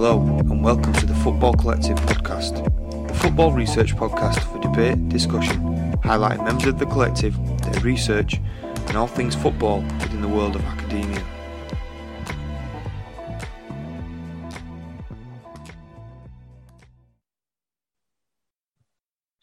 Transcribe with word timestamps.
Hello, 0.00 0.20
and 0.38 0.62
welcome 0.62 0.92
to 0.92 1.06
the 1.06 1.14
Football 1.16 1.54
Collective 1.54 1.96
podcast, 1.96 2.64
a 3.10 3.14
football 3.14 3.50
research 3.50 3.96
podcast 3.96 4.38
for 4.38 4.60
debate, 4.60 5.08
discussion, 5.08 5.60
highlighting 6.04 6.44
members 6.44 6.66
of 6.66 6.78
the 6.78 6.86
collective, 6.86 7.36
their 7.62 7.80
research, 7.80 8.40
and 8.86 8.96
all 8.96 9.08
things 9.08 9.34
football 9.34 9.80
within 9.80 10.22
the 10.22 10.28
world 10.28 10.54
of 10.54 10.64
academia. 10.66 11.07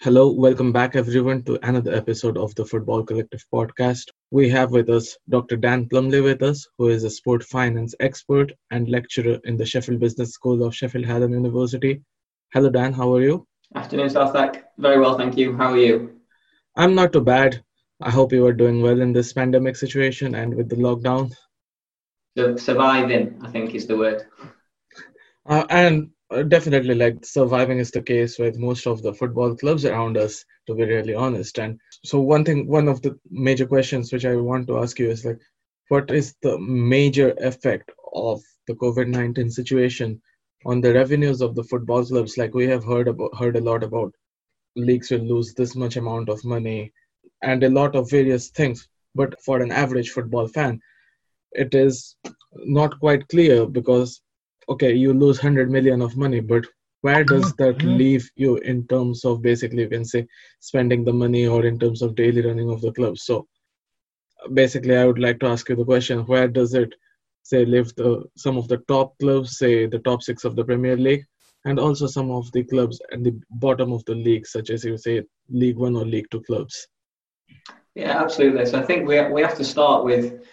Hello, 0.06 0.32
welcome 0.32 0.72
back 0.72 0.96
everyone 0.96 1.42
to 1.46 1.58
another 1.68 1.92
episode 1.92 2.38
of 2.38 2.54
the 2.54 2.64
Football 2.64 3.02
Collective 3.02 3.44
podcast. 3.52 4.12
We 4.30 4.48
have 4.50 4.70
with 4.70 4.88
us 4.88 5.18
Dr. 5.30 5.58
Dan 5.58 5.90
Plumley 5.90 6.22
with 6.22 6.44
us, 6.44 6.68
who 6.78 6.90
is 6.90 7.04
a 7.04 7.10
sport 7.10 7.44
finance 7.44 7.96
expert 8.00 8.52
and 8.70 8.88
lecturer 8.88 9.40
in 9.46 9.58
the 9.58 9.66
Sheffield 9.66 10.00
Business 10.00 10.34
School 10.34 10.64
of 10.64 10.76
Sheffield 10.76 11.06
Hallam 11.06 11.34
University. 11.34 12.04
Hello, 12.54 12.70
Dan, 12.70 12.94
how 12.94 13.16
are 13.16 13.22
you? 13.24 13.48
Afternoon, 13.74 14.10
Sarthak. 14.10 14.66
Very 14.78 15.00
well, 15.00 15.18
thank 15.18 15.38
you. 15.38 15.58
How 15.58 15.72
are 15.72 15.78
you? 15.78 16.22
I'm 16.76 16.94
not 16.94 17.12
too 17.12 17.22
bad. 17.22 17.64
I 18.00 18.12
hope 18.12 18.32
you 18.32 18.46
are 18.46 18.54
doing 18.54 18.84
well 18.84 19.02
in 19.02 19.12
this 19.12 19.34
pandemic 19.34 19.76
situation 19.76 20.36
and 20.36 20.54
with 20.54 20.70
the 20.70 20.76
lockdown. 20.76 21.34
Surviving, 22.60 23.40
I 23.44 23.50
think, 23.50 23.74
is 23.74 23.88
the 23.88 23.98
word. 23.98 24.28
Uh, 25.48 25.66
and 25.72 26.12
Uh, 26.36 26.44
definitely 26.44 26.94
like 26.94 27.24
surviving 27.24 27.80
is 27.80 27.92
the 27.92 28.02
case 28.02 28.38
with 28.38 28.58
most 28.58 28.88
of 28.88 29.02
the 29.02 29.14
football 29.14 29.56
clubs 29.56 29.86
around 29.86 30.18
us 30.18 30.44
to 30.68 30.76
be 30.76 30.84
really 30.84 31.16
honest. 31.16 31.58
And 31.60 31.80
so 32.04 32.20
one 32.20 32.44
thing 32.44 32.68
one 32.68 32.90
of 32.90 33.02
the 33.02 33.18
major 33.32 33.66
questions 33.66 34.12
which 34.12 34.26
i 34.26 34.36
want 34.36 34.68
to 34.68 34.80
ask 34.80 35.00
you 35.00 35.10
is 35.10 35.24
like 35.24 35.40
what 35.88 36.12
is 36.12 36.36
the 36.42 36.58
major 36.60 37.34
effect 37.38 37.90
of 38.14 38.42
the 38.68 38.74
covid-19 38.74 39.50
situation 39.50 40.22
on 40.66 40.82
the 40.82 40.94
revenues 40.94 41.40
of 41.42 41.56
the 41.56 41.64
football 41.64 42.04
clubs? 42.04 42.38
Like 42.38 42.54
we 42.54 42.68
have 42.68 42.84
heard 42.84 43.08
about 43.08 43.38
heard 43.40 43.56
a 43.56 43.62
lot 43.62 43.82
about 43.84 44.14
leagues 44.76 45.12
will 45.12 45.26
lose 45.34 45.54
this 45.54 45.74
much 45.74 45.96
amount 45.96 46.28
of 46.28 46.44
money 46.44 46.92
and 47.44 47.64
a 47.64 47.70
lot 47.70 47.96
of 47.96 48.10
various 48.10 48.50
things. 48.50 48.90
But 49.14 49.42
for 49.42 49.62
an 49.62 49.72
average 49.72 50.10
football 50.10 50.50
fan 50.50 50.82
it 51.54 51.74
is 51.74 52.18
not 52.56 53.00
quite 53.00 53.26
clear 53.30 53.66
because 53.66 54.22
okay 54.70 54.94
you 54.94 55.14
lose 55.14 55.38
100 55.38 55.70
million 55.72 56.02
of 56.02 56.18
money 56.18 56.40
but 56.40 56.66
where 57.02 57.24
does 57.24 57.54
that 57.54 57.82
leave 57.84 58.28
you 58.36 58.58
in 58.58 58.88
terms 58.88 59.26
of 59.26 59.42
basically 59.42 59.84
you 59.84 59.90
can 59.90 60.06
say 60.06 60.26
spending 60.60 61.06
the 61.06 61.14
money 61.14 61.46
or 61.46 61.64
in 61.66 61.78
terms 61.78 62.02
of 62.02 62.16
daily 62.16 62.42
running 62.42 62.72
of 62.72 62.82
the 62.82 62.92
club? 62.94 63.20
So 63.20 63.48
basically 64.54 64.96
i 64.96 65.06
would 65.06 65.20
like 65.20 65.40
to 65.40 65.48
ask 65.48 65.70
you 65.70 65.76
the 65.76 65.86
question 65.86 66.20
where 66.26 66.48
does 66.48 66.74
it 66.74 66.94
say 67.44 67.66
leave 67.66 67.94
the 67.96 68.24
some 68.36 68.58
of 68.58 68.68
the 68.68 68.78
top 68.88 69.18
clubs 69.20 69.58
say 69.58 69.86
the 69.86 70.00
top 70.00 70.22
six 70.22 70.44
of 70.44 70.56
the 70.56 70.64
premier 70.64 70.98
league 70.98 71.24
and 71.66 71.80
also 71.80 72.06
some 72.06 72.32
of 72.32 72.52
the 72.52 72.64
clubs 72.64 73.00
at 73.12 73.24
the 73.24 73.34
bottom 73.52 73.92
of 73.92 74.04
the 74.06 74.14
league 74.14 74.46
such 74.46 74.70
as 74.70 74.84
you 74.84 74.98
say 74.98 75.24
league 75.50 75.78
one 75.78 75.96
or 75.96 76.06
league 76.06 76.28
two 76.30 76.42
clubs? 76.42 76.88
Yeah 77.96 78.22
absolutely. 78.22 78.66
So 78.66 78.80
i 78.80 78.84
think 78.84 79.08
we, 79.08 79.20
we 79.30 79.42
have 79.42 79.58
to 79.58 79.64
start 79.64 80.04
with 80.04 80.46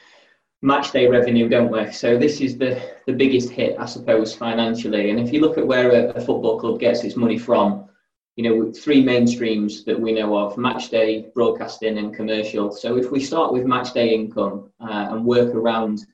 match 0.62 0.92
day 0.92 1.08
revenue, 1.08 1.48
don't 1.48 1.72
we? 1.72 1.91
So 1.92 2.16
this 2.16 2.41
is 2.41 2.56
the, 2.56 2.80
the 3.06 3.12
biggest 3.12 3.50
hit, 3.50 3.77
I 3.78 3.86
suppose, 3.86 4.34
financially. 4.34 5.10
And 5.10 5.18
if 5.18 5.32
you 5.32 5.41
look 5.41 5.58
at 5.58 5.66
where 5.66 5.91
a, 5.91 6.10
a 6.10 6.20
football 6.20 6.58
club 6.58 6.78
gets 6.78 7.02
its 7.02 7.16
money 7.16 7.36
from, 7.36 7.88
you 8.36 8.44
know, 8.44 8.72
three 8.72 9.02
main 9.02 9.27
streams 9.27 9.84
that 9.84 10.00
we 10.00 10.12
know 10.12 10.34
of: 10.38 10.56
match 10.56 10.88
day, 10.88 11.30
broadcasting, 11.34 11.98
and 11.98 12.14
commercial. 12.14 12.72
So 12.72 12.96
if 12.96 13.10
we 13.10 13.20
start 13.20 13.52
with 13.52 13.66
match 13.66 13.92
day 13.92 14.14
income 14.14 14.70
uh, 14.80 15.08
and 15.10 15.24
work 15.24 15.55
around 15.55 16.06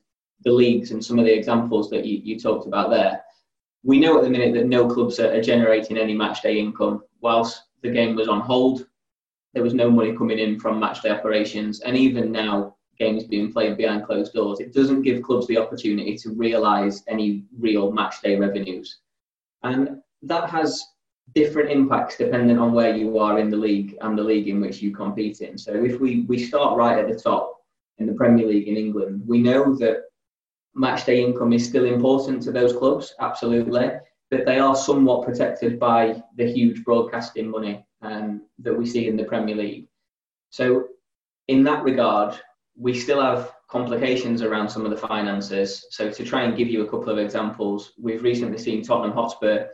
the 0.43 0.51
leagues 0.51 0.91
and 0.91 1.03
some 1.03 1.19
of 1.19 1.25
the 1.25 1.33
examples 1.33 1.89
that 1.91 2.05
you, 2.05 2.19
you 2.23 2.39
talked 2.39 2.67
about 2.67 2.89
there, 2.89 3.21
we 3.83 3.99
know 3.99 4.17
at 4.17 4.23
the 4.23 4.29
minute 4.29 4.53
that 4.55 4.65
no 4.65 4.87
clubs 4.87 5.19
are, 5.19 5.31
are 5.33 5.41
generating 5.41 5.97
any 5.97 6.13
match 6.13 6.41
day 6.41 6.59
income. 6.59 7.03
Whilst 7.21 7.63
the 7.83 7.91
game 7.91 8.15
was 8.15 8.27
on 8.27 8.41
hold, 8.41 8.87
there 9.53 9.63
was 9.63 9.73
no 9.73 9.89
money 9.89 10.15
coming 10.17 10.39
in 10.39 10.59
from 10.59 10.79
match 10.79 11.01
day 11.03 11.11
operations, 11.11 11.81
and 11.81 11.95
even 11.95 12.31
now 12.31 12.75
games 12.99 13.23
being 13.23 13.51
played 13.51 13.77
behind 13.77 14.05
closed 14.05 14.33
doors, 14.33 14.59
it 14.59 14.73
doesn't 14.73 15.03
give 15.03 15.23
clubs 15.23 15.47
the 15.47 15.57
opportunity 15.57 16.17
to 16.17 16.31
realise 16.31 17.03
any 17.07 17.45
real 17.57 17.91
match 17.91 18.21
day 18.21 18.35
revenues. 18.35 18.99
And 19.63 20.01
that 20.23 20.49
has 20.49 20.83
different 21.33 21.71
impacts 21.71 22.17
depending 22.17 22.59
on 22.59 22.73
where 22.73 22.95
you 22.95 23.19
are 23.19 23.39
in 23.39 23.49
the 23.49 23.57
league 23.57 23.95
and 24.01 24.17
the 24.17 24.23
league 24.23 24.47
in 24.47 24.59
which 24.59 24.81
you 24.81 24.91
compete 24.91 25.41
in. 25.41 25.57
So 25.57 25.73
if 25.73 25.99
we, 25.99 26.21
we 26.21 26.37
start 26.37 26.77
right 26.77 26.97
at 26.97 27.07
the 27.07 27.19
top 27.19 27.57
in 27.99 28.07
the 28.07 28.13
Premier 28.13 28.47
League 28.47 28.67
in 28.67 28.77
England, 28.77 29.23
we 29.25 29.39
know 29.39 29.75
that 29.75 30.03
match 30.75 31.05
day 31.05 31.23
income 31.23 31.53
is 31.53 31.65
still 31.65 31.85
important 31.85 32.41
to 32.43 32.51
those 32.51 32.73
clubs, 32.73 33.13
absolutely, 33.19 33.91
but 34.31 34.45
they 34.45 34.59
are 34.59 34.75
somewhat 34.75 35.25
protected 35.25 35.79
by 35.79 36.21
the 36.35 36.51
huge 36.51 36.83
broadcasting 36.83 37.49
money 37.49 37.85
um, 38.01 38.41
that 38.59 38.77
we 38.77 38.85
see 38.85 39.07
in 39.07 39.17
the 39.17 39.23
Premier 39.23 39.55
League. 39.55 39.87
So 40.51 40.87
in 41.47 41.63
that 41.63 41.83
regard, 41.83 42.39
we 42.79 42.97
still 42.97 43.21
have 43.21 43.51
complications 43.69 44.41
around 44.41 44.69
some 44.69 44.85
of 44.85 44.91
the 44.91 44.97
finances. 44.97 45.85
So 45.91 46.09
to 46.09 46.23
try 46.23 46.43
and 46.43 46.57
give 46.57 46.69
you 46.69 46.83
a 46.83 46.89
couple 46.89 47.09
of 47.09 47.17
examples, 47.19 47.91
we've 48.01 48.23
recently 48.23 48.57
seen 48.57 48.81
Tottenham 48.81 49.11
Hotspur 49.11 49.67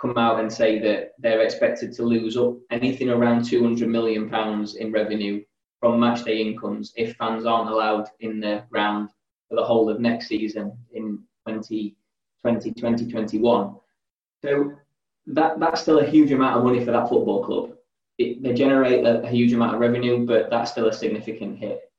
come 0.00 0.16
out 0.16 0.38
and 0.38 0.50
say 0.50 0.78
that 0.78 1.10
they're 1.18 1.42
expected 1.42 1.92
to 1.94 2.04
lose 2.04 2.36
up 2.36 2.56
anything 2.70 3.10
around 3.10 3.44
200 3.44 3.88
million 3.88 4.30
pounds 4.30 4.76
in 4.76 4.92
revenue 4.92 5.42
from 5.80 6.00
matchday 6.00 6.40
incomes 6.40 6.92
if 6.96 7.16
fans 7.16 7.44
aren't 7.44 7.68
allowed 7.68 8.08
in 8.20 8.40
the 8.40 8.64
ground 8.70 9.10
for 9.48 9.56
the 9.56 9.64
whole 9.64 9.90
of 9.90 10.00
next 10.00 10.28
season 10.28 10.76
in 10.92 11.18
2020 11.46 12.72
2021 12.72 13.76
so 14.42 14.72
that 15.26 15.60
that's 15.60 15.82
still 15.82 15.98
a 15.98 16.06
huge 16.06 16.32
amount 16.32 16.56
of 16.56 16.64
money 16.64 16.84
for 16.84 16.90
that 16.90 17.08
football 17.08 17.44
club. 17.44 17.72
It, 18.18 18.42
they 18.42 18.54
generate 18.54 19.04
a, 19.04 19.22
a 19.22 19.28
huge 19.28 19.52
amount 19.52 19.74
of 19.74 19.80
revenue 19.80 20.26
but 20.26 20.50
that's 20.50 20.72
still 20.72 20.88
a 20.88 20.92
significant 20.92 21.58
hit 21.58 21.91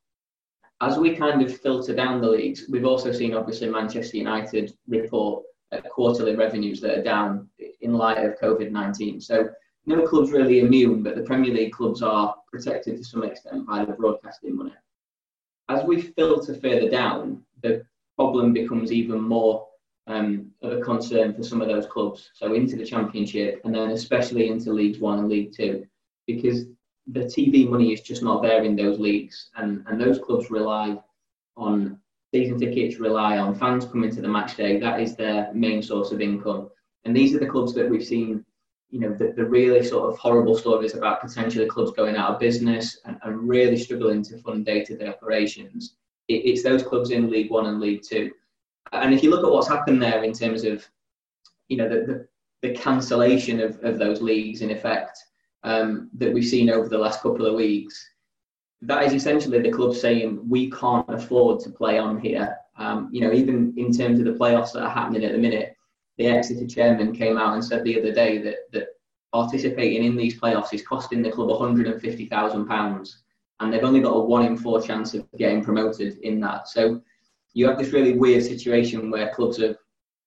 as 0.83 0.97
we 0.97 1.16
kind 1.16 1.41
of 1.41 1.59
filter 1.59 1.95
down 1.95 2.19
the 2.19 2.29
leagues, 2.29 2.66
we've 2.69 2.85
also 2.85 3.11
seen 3.11 3.33
obviously 3.33 3.69
Manchester 3.69 4.17
United 4.17 4.75
report 4.88 5.44
uh, 5.71 5.79
quarterly 5.89 6.35
revenues 6.35 6.81
that 6.81 6.97
are 6.97 7.03
down 7.03 7.47
in 7.81 7.94
light 7.94 8.17
of 8.17 8.38
COVID 8.39 8.69
19. 8.69 9.22
So 9.22 9.49
no 9.85 10.05
club's 10.05 10.31
really 10.31 10.59
immune, 10.59 11.01
but 11.01 11.16
the 11.16 11.22
Premier 11.22 11.53
League 11.53 11.72
clubs 11.72 12.01
are 12.01 12.35
protected 12.51 12.97
to 12.97 13.03
some 13.03 13.23
extent 13.23 13.66
by 13.66 13.85
the 13.85 13.93
broadcasting 13.93 14.57
money. 14.57 14.73
As 15.69 15.85
we 15.85 16.01
filter 16.01 16.53
further 16.53 16.89
down, 16.89 17.43
the 17.61 17.85
problem 18.17 18.51
becomes 18.51 18.91
even 18.91 19.22
more 19.22 19.67
um, 20.07 20.51
of 20.61 20.73
a 20.73 20.81
concern 20.81 21.33
for 21.33 21.43
some 21.43 21.61
of 21.61 21.69
those 21.69 21.85
clubs. 21.85 22.29
So 22.33 22.53
into 22.53 22.75
the 22.75 22.85
Championship 22.85 23.61
and 23.63 23.73
then 23.73 23.91
especially 23.91 24.49
into 24.49 24.73
Leagues 24.73 24.99
One 24.99 25.19
and 25.19 25.29
League 25.29 25.53
Two, 25.55 25.85
because 26.27 26.66
the 27.08 27.22
TV 27.22 27.68
money 27.68 27.91
is 27.91 28.02
just 28.02 28.24
not 28.24 28.41
there 28.41 28.64
in 28.64 28.75
those 28.75 29.00
leagues, 29.00 29.50
and, 29.58 29.84
and 29.88 30.00
those 30.00 30.19
clubs 30.19 30.50
rely 30.50 30.97
on 31.58 32.00
season 32.34 32.58
tickets, 32.58 33.00
rely 33.00 33.38
on 33.38 33.53
fans 33.53 33.86
coming 33.86 34.09
to 34.12 34.22
the 34.22 34.28
match 34.28 34.56
day. 34.58 34.80
That 34.80 35.00
is 35.00 35.16
their 35.16 35.53
main 35.53 35.84
source 35.84 36.12
of 36.12 36.22
income. 36.22 36.69
And 37.06 37.16
these 37.16 37.36
are 37.36 37.40
the 37.40 37.46
clubs 37.46 37.74
that 37.75 37.90
we've 37.90 38.03
seen, 38.03 38.44
you 38.90 39.00
know, 39.00 39.14
the, 39.14 39.34
the 39.36 39.46
really 39.46 39.84
sort 39.84 40.12
of 40.12 40.18
horrible 40.18 40.58
stories 40.58 40.96
about 40.96 41.22
potentially 41.22 41.68
clubs 41.68 41.91
going 41.91 42.16
out 42.16 42.31
of 42.31 42.40
business 42.40 43.00
and, 43.06 43.18
and 43.24 43.47
really 43.47 43.78
struggling 43.78 44.24
to 44.24 44.38
fund 44.40 44.66
day 44.66 44.84
to 44.85 44.97
day 44.97 45.08
operations. 45.08 45.96
It, 46.28 46.46
it's 46.46 46.64
those 46.64 46.81
clubs 46.81 47.12
in 47.12 47.30
League 47.30 47.52
One 47.52 47.68
and 47.68 47.80
League 47.80 48.02
Two. 48.02 48.31
And 48.91 49.14
if 49.14 49.22
you 49.22 49.30
look 49.30 49.46
at 49.46 49.52
what's 49.52 49.68
happened 49.68 50.02
there 50.02 50.24
in 50.24 50.34
terms 50.34 50.64
of, 50.64 50.88
you 51.68 51.78
know, 51.78 51.90
the, 51.90 52.28
the, 52.62 52.68
the 52.68 52.75
cancellation 52.75 53.59
of, 53.59 53.84
of 53.84 54.00
those 54.00 54.22
leagues 54.22 54.62
in 54.62 54.72
effect, 54.72 55.20
um, 55.63 56.09
that 56.16 56.34
we've 56.34 56.46
seen 56.46 56.69
over 56.69 56.90
the 56.90 56.97
last 56.97 57.22
couple 57.22 57.46
of 57.46 57.56
weeks, 57.56 58.09
that 58.81 59.03
is 59.03 59.13
essentially 59.13 59.62
the 59.62 59.72
club 59.72 59.96
saying 59.96 60.41
we 60.47 60.69
can't 60.72 61.09
afford 61.09 61.59
to 61.62 61.69
play 61.69 61.97
on 61.97 62.19
here. 62.19 62.57
Um, 62.78 63.09
you 63.12 63.22
know, 63.22 63.31
even 63.31 63.73
in 63.78 63.94
terms 63.94 64.19
of 64.19 64.25
the 64.25 64.31
playoffs 64.31 64.73
that 64.73 64.84
are 64.84 64.90
happening 64.90 65.23
at 65.23 65.31
the 65.31 65.38
minute, 65.38 65.75
the 66.18 66.28
Exeter 66.28 66.68
chairman 66.68 67.16
came 67.16 67.37
out 67.37 67.53
and 67.53 67.64
said 67.64 67.84
the 67.84 67.99
other 67.99 68.14
day 68.14 68.40
that 68.40 68.72
that 68.72 68.87
participating 69.32 70.03
in 70.03 70.16
these 70.16 70.40
playoffs 70.40 70.73
is 70.73 70.85
costing 70.85 71.23
the 71.23 71.32
club 71.32 71.49
150,000 71.49 72.67
pounds, 72.67 73.23
and 73.59 73.73
they've 73.73 73.84
only 73.84 74.02
got 74.02 74.11
a 74.11 74.20
one 74.20 74.46
in 74.46 74.55
four 74.55 74.82
chance 74.82 75.14
of 75.14 75.26
getting 75.37 75.64
promoted 75.64 76.17
in 76.20 76.40
that. 76.41 76.67
So 76.67 77.02
you 77.53 77.67
have 77.67 77.78
this 77.78 77.93
really 77.93 78.14
weird 78.14 78.43
situation 78.43 79.09
where 79.09 79.34
clubs 79.34 79.59
are, 79.61 79.76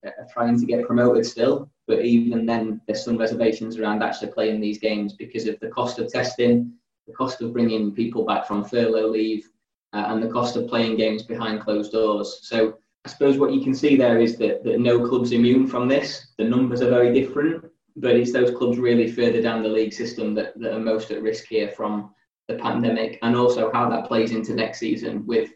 are 0.04 0.26
trying 0.32 0.58
to 0.58 0.66
get 0.66 0.86
promoted 0.86 1.26
still, 1.26 1.70
but 1.86 2.04
even 2.04 2.46
then, 2.46 2.80
there's 2.86 3.04
some 3.04 3.16
reservations 3.16 3.78
around 3.78 4.02
actually 4.02 4.32
playing 4.32 4.60
these 4.60 4.78
games 4.78 5.14
because 5.14 5.46
of 5.46 5.58
the 5.60 5.68
cost 5.68 5.98
of 5.98 6.10
testing, 6.10 6.72
the 7.06 7.12
cost 7.12 7.40
of 7.42 7.52
bringing 7.52 7.94
people 7.94 8.24
back 8.24 8.46
from 8.46 8.64
furlough 8.64 9.08
leave, 9.08 9.48
uh, 9.92 10.06
and 10.08 10.22
the 10.22 10.28
cost 10.28 10.56
of 10.56 10.68
playing 10.68 10.96
games 10.96 11.22
behind 11.22 11.60
closed 11.60 11.92
doors. 11.92 12.40
So 12.42 12.78
I 13.04 13.08
suppose 13.08 13.38
what 13.38 13.52
you 13.52 13.62
can 13.62 13.74
see 13.74 13.96
there 13.96 14.18
is 14.18 14.36
that, 14.38 14.64
that 14.64 14.80
no 14.80 15.06
club's 15.06 15.32
immune 15.32 15.66
from 15.66 15.88
this. 15.88 16.28
The 16.38 16.44
numbers 16.44 16.82
are 16.82 16.90
very 16.90 17.12
different, 17.12 17.64
but 17.94 18.16
it's 18.16 18.32
those 18.32 18.56
clubs 18.56 18.78
really 18.78 19.10
further 19.10 19.40
down 19.40 19.62
the 19.62 19.68
league 19.68 19.92
system 19.92 20.34
that, 20.34 20.58
that 20.58 20.74
are 20.74 20.80
most 20.80 21.10
at 21.10 21.22
risk 21.22 21.46
here 21.46 21.68
from 21.68 22.12
the 22.48 22.54
pandemic 22.54 23.18
and 23.22 23.36
also 23.36 23.72
how 23.72 23.88
that 23.88 24.06
plays 24.06 24.32
into 24.32 24.54
next 24.54 24.78
season 24.78 25.26
with 25.26 25.50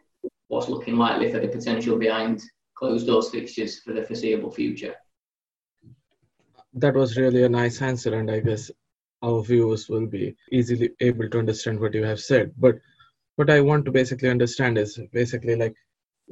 what's 0.49 0.69
looking 0.69 0.97
likely 0.97 1.31
for 1.31 1.39
the 1.39 1.49
potential 1.49 1.97
behind 1.97 2.43
closed 2.81 3.07
doors 3.07 3.31
fixtures 3.31 3.79
for 3.81 3.93
the 3.93 4.03
foreseeable 4.03 4.51
future. 4.51 4.95
that 6.83 6.95
was 6.95 7.17
really 7.17 7.43
a 7.45 7.49
nice 7.49 7.83
answer, 7.83 8.13
and 8.19 8.31
I 8.31 8.41
guess 8.41 8.71
our 9.23 9.43
viewers 9.43 9.89
will 9.89 10.07
be 10.07 10.35
easily 10.59 10.91
able 11.01 11.29
to 11.31 11.39
understand 11.39 11.81
what 11.81 11.95
you 11.95 12.05
have 12.05 12.21
said. 12.21 12.53
But 12.57 12.77
what 13.37 13.51
I 13.51 13.61
want 13.61 13.85
to 13.87 13.91
basically 13.91 14.31
understand 14.31 14.79
is 14.79 14.99
basically 15.13 15.57
like 15.57 15.75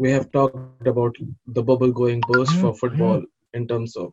we 0.04 0.10
have 0.12 0.30
talked 0.32 0.86
about 0.86 1.16
the 1.46 1.62
bubble 1.62 1.92
going 1.92 2.22
burst 2.28 2.52
for 2.52 2.72
mm-hmm. 2.72 2.82
football 2.82 3.22
in 3.52 3.66
terms 3.66 3.96
of 3.96 4.12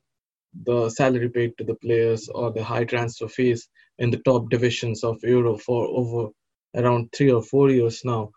the 0.69 0.89
salary 0.89 1.29
paid 1.29 1.57
to 1.57 1.63
the 1.63 1.75
players 1.75 2.27
or 2.29 2.51
the 2.51 2.63
high 2.63 2.85
transfer 2.85 3.27
fees 3.27 3.67
in 3.99 4.09
the 4.09 4.21
top 4.29 4.49
divisions 4.49 5.03
of 5.03 5.23
Euro 5.23 5.57
for 5.57 5.87
over 6.01 6.29
around 6.75 7.11
three 7.11 7.31
or 7.31 7.43
four 7.43 7.69
years 7.69 8.01
now. 8.03 8.31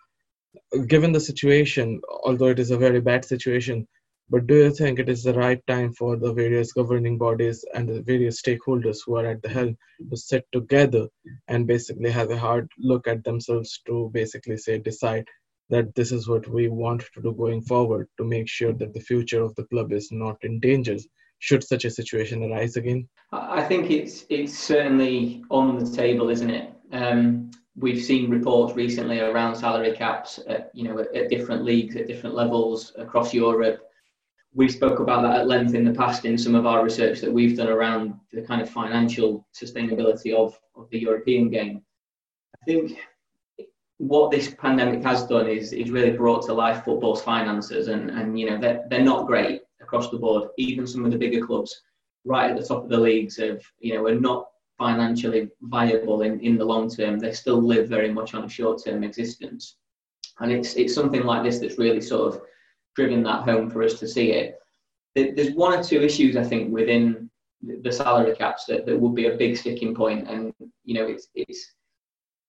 Given 0.87 1.13
the 1.13 1.21
situation, 1.21 2.01
although 2.25 2.49
it 2.49 2.59
is 2.59 2.71
a 2.71 2.79
very 2.79 3.01
bad 3.01 3.25
situation, 3.25 3.87
but 4.31 4.47
do 4.47 4.57
you 4.57 4.71
think 4.71 4.99
it 4.99 5.09
is 5.09 5.23
the 5.23 5.33
right 5.33 5.67
time 5.67 5.93
for 5.95 6.17
the 6.17 6.33
various 6.33 6.73
governing 6.73 7.17
bodies 7.17 7.65
and 7.75 7.89
the 7.89 8.03
various 8.03 8.43
stakeholders 8.43 8.99
who 9.05 9.17
are 9.17 9.27
at 9.27 9.43
the 9.43 9.49
helm 9.49 9.77
to 10.11 10.17
sit 10.17 10.47
together 10.53 11.09
and 11.49 11.67
basically 11.67 12.11
have 12.11 12.31
a 12.31 12.39
hard 12.39 12.71
look 12.79 13.09
at 13.09 13.25
themselves 13.25 13.81
to 13.87 14.11
basically 14.13 14.59
say 14.59 14.79
decide 14.79 15.25
that 15.71 15.95
this 15.95 16.13
is 16.13 16.29
what 16.29 16.47
we 16.49 16.69
want 16.69 17.03
to 17.15 17.23
do 17.23 17.33
going 17.33 17.63
forward 17.63 18.09
to 18.19 18.25
make 18.25 18.49
sure 18.49 18.73
that 18.75 18.93
the 18.93 19.01
future 19.01 19.43
of 19.43 19.55
the 19.55 19.65
club 19.65 19.93
is 19.93 20.11
not 20.13 20.37
in 20.43 20.61
danger 20.61 20.97
should 21.41 21.63
such 21.63 21.85
a 21.85 21.91
situation 21.91 22.43
arise 22.43 22.77
again? 22.77 23.09
I 23.33 23.63
think 23.63 23.91
it's 23.91 24.27
it's 24.29 24.59
certainly 24.59 25.45
on 25.51 25.79
the 25.79 25.91
table, 25.97 26.31
isn't 26.31 26.51
it? 26.51 26.73
Um, 26.93 27.51
we've 27.79 28.03
seen 28.03 28.31
reports 28.31 28.75
recently 28.75 29.21
around 29.21 29.55
salary 29.55 29.93
caps, 29.93 30.41
at, 30.49 30.71
you 30.75 30.85
know, 30.85 30.99
at, 30.99 31.15
at 31.15 31.31
different 31.31 31.65
leagues 31.65 31.97
at 31.97 32.07
different 32.07 32.35
levels 32.35 32.93
across 32.97 33.33
Europe 33.33 33.89
We've 34.55 34.73
spoke 34.73 34.99
about 34.99 35.23
that 35.23 35.41
at 35.41 35.47
length 35.47 35.75
in 35.75 35.85
the 35.85 35.93
past 35.93 36.25
in 36.25 36.39
some 36.39 36.55
of 36.55 36.67
our 36.67 36.83
research 36.83 37.21
that 37.21 37.33
we've 37.33 37.57
done 37.57 37.69
around 37.69 38.15
the 38.33 38.43
kind 38.43 38.63
of 38.63 38.71
financial 38.71 39.47
sustainability 39.55 40.35
of, 40.35 40.59
of 40.75 40.89
the 40.91 40.99
European 40.99 41.51
game. 41.51 41.83
I 42.61 42.65
think 42.65 42.99
what 43.99 44.31
this 44.31 44.55
pandemic 44.55 45.03
has 45.05 45.27
done 45.27 45.49
is, 45.49 45.73
is 45.73 45.91
really 45.91 46.11
brought 46.11 46.47
to 46.47 46.55
life 46.55 46.85
football's 46.85 47.23
finances, 47.23 47.89
and, 47.89 48.11
and 48.11 48.39
you 48.39 48.49
know 48.49 48.59
they're, 48.59 48.85
they're 48.89 49.03
not 49.03 49.27
great 49.27 49.63
across 49.81 50.11
the 50.11 50.19
board. 50.19 50.49
Even 50.57 50.87
some 50.87 51.05
of 51.05 51.11
the 51.11 51.19
bigger 51.19 51.45
clubs, 51.47 51.83
right 52.25 52.51
at 52.51 52.57
the 52.57 52.67
top 52.67 52.83
of 52.83 52.89
the 52.89 52.99
leagues, 52.99 53.37
have 53.37 53.63
you 53.81 53.95
know 53.95 54.07
are 54.07 54.15
not 54.15 54.49
financially 54.79 55.51
viable 55.63 56.23
in, 56.23 56.41
in 56.41 56.57
the 56.57 56.65
long 56.65 56.89
term. 56.89 57.19
They 57.19 57.33
still 57.33 57.61
live 57.61 57.89
very 57.89 58.13
much 58.13 58.35
on 58.35 58.45
a 58.45 58.49
short 58.49 58.83
term 58.85 59.05
existence, 59.05 59.77
and 60.41 60.51
it's 60.53 60.75
it's 60.75 60.95
something 60.95 61.25
like 61.25 61.43
this 61.43 61.59
that's 61.59 61.79
really 61.79 62.01
sort 62.01 62.35
of 62.35 62.43
driven 62.97 63.23
that 63.25 63.43
home 63.43 63.69
for 63.71 63.83
us 63.83 63.99
to 64.01 64.09
see 64.09 64.33
it. 64.33 64.59
There's 65.15 65.53
one 65.53 65.77
or 65.79 65.83
two 65.83 66.01
issues 66.03 66.37
I 66.37 66.45
think 66.45 66.73
within 66.73 67.29
the 67.63 67.91
salary 67.91 68.37
caps 68.37 68.67
that, 68.67 68.87
that 68.87 68.99
would 68.99 69.17
be 69.17 69.27
a 69.27 69.37
big 69.37 69.57
sticking 69.57 69.95
point. 69.95 70.29
and 70.29 70.55
you 70.85 70.95
know 70.95 71.07
it's 71.07 71.29
it's 71.35 71.75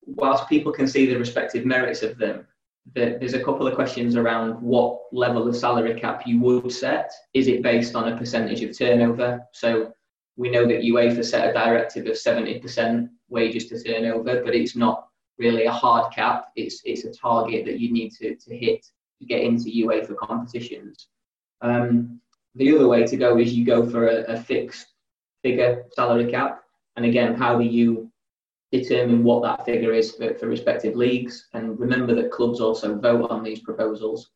whilst 0.06 0.48
people 0.48 0.72
can 0.72 0.88
see 0.88 1.06
the 1.06 1.18
respective 1.18 1.66
merits 1.66 2.04
of 2.04 2.18
them, 2.18 2.46
there's 2.94 3.34
a 3.34 3.44
couple 3.44 3.68
of 3.68 3.76
questions 3.76 4.16
around 4.16 4.62
what 4.62 5.02
level 5.12 5.48
of 5.48 5.56
salary 5.56 6.00
cap 6.00 6.24
you 6.26 6.40
would 6.40 6.72
set. 6.72 7.12
Is 7.34 7.48
it 7.48 7.62
based 7.62 7.96
on 7.96 8.12
a 8.12 8.18
percentage 8.18 8.64
of 8.64 8.78
turnover? 8.78 9.42
So 9.52 9.92
we 10.40 10.50
know 10.50 10.66
that 10.66 10.84
UEFA 10.84 11.24
set 11.24 11.50
a 11.50 11.54
directive 11.54 12.08
of 12.08 12.14
70% 12.14 13.10
wages 13.28 13.68
to 13.68 13.84
turnover, 13.84 14.42
but 14.42 14.56
it's 14.56 14.74
not 14.74 15.10
really 15.38 15.66
a 15.66 15.72
hard 15.72 16.14
cap. 16.14 16.46
It's 16.56 16.82
it's 16.86 17.04
a 17.04 17.12
target 17.12 17.66
that 17.66 17.82
you 17.82 17.92
need 17.92 18.12
to, 18.20 18.36
to 18.36 18.58
hit 18.58 18.86
to 19.20 19.26
get 19.26 19.42
into 19.42 19.66
UEFA 19.66 20.16
competitions. 20.16 21.10
Um, 21.60 22.22
the 22.56 22.74
other 22.74 22.88
way 22.88 23.06
to 23.06 23.18
go 23.18 23.38
is 23.38 23.54
you 23.54 23.66
go 23.66 23.86
for 23.86 24.08
a, 24.08 24.24
a 24.34 24.40
fixed 24.40 24.94
figure 25.44 25.84
salary 25.92 26.32
cap. 26.32 26.62
And 26.96 27.06
again, 27.06 27.34
how 27.34 27.58
do 27.58 27.66
you 27.66 28.10
determine 28.72 29.26
what 29.26 29.44
that 29.44 29.66
figure 29.66 29.94
is 29.94 30.16
for, 30.16 30.36
for 30.36 30.48
respective 30.48 30.96
leagues? 30.96 31.50
And 31.54 31.78
remember 31.78 32.16
that 32.16 32.32
clubs 32.32 32.62
also 32.62 32.98
vote 32.98 33.30
on 33.30 33.44
these 33.44 33.60
proposals. 33.60 34.32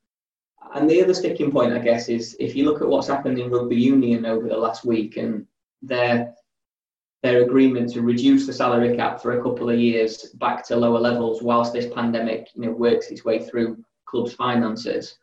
And 0.75 0.89
the 0.89 1.01
other 1.01 1.13
sticking 1.13 1.49
point, 1.49 1.71
I 1.71 1.79
guess, 1.79 2.09
is 2.09 2.35
if 2.41 2.57
you 2.57 2.65
look 2.65 2.81
at 2.81 2.89
what's 2.89 3.07
happened 3.07 3.39
in 3.39 3.49
rugby 3.49 3.77
union 3.77 4.25
over 4.25 4.49
the 4.49 4.57
last 4.57 4.83
week 4.83 5.15
and 5.15 5.47
their 5.83 6.33
their 7.21 7.43
agreement 7.43 7.89
to 7.93 8.01
reduce 8.01 8.45
the 8.45 8.51
salary 8.51 8.97
cap 8.97 9.21
for 9.21 9.39
a 9.39 9.41
couple 9.41 9.69
of 9.69 9.79
years 9.79 10.31
back 10.35 10.65
to 10.67 10.75
lower 10.75 10.99
levels 10.99 11.41
whilst 11.41 11.71
this 11.71 11.91
pandemic 11.93 12.49
you 12.53 12.63
know 12.63 12.71
works 12.71 13.07
its 13.07 13.23
way 13.23 13.39
through 13.39 13.77
club's 14.05 14.33
finances. 14.33 15.17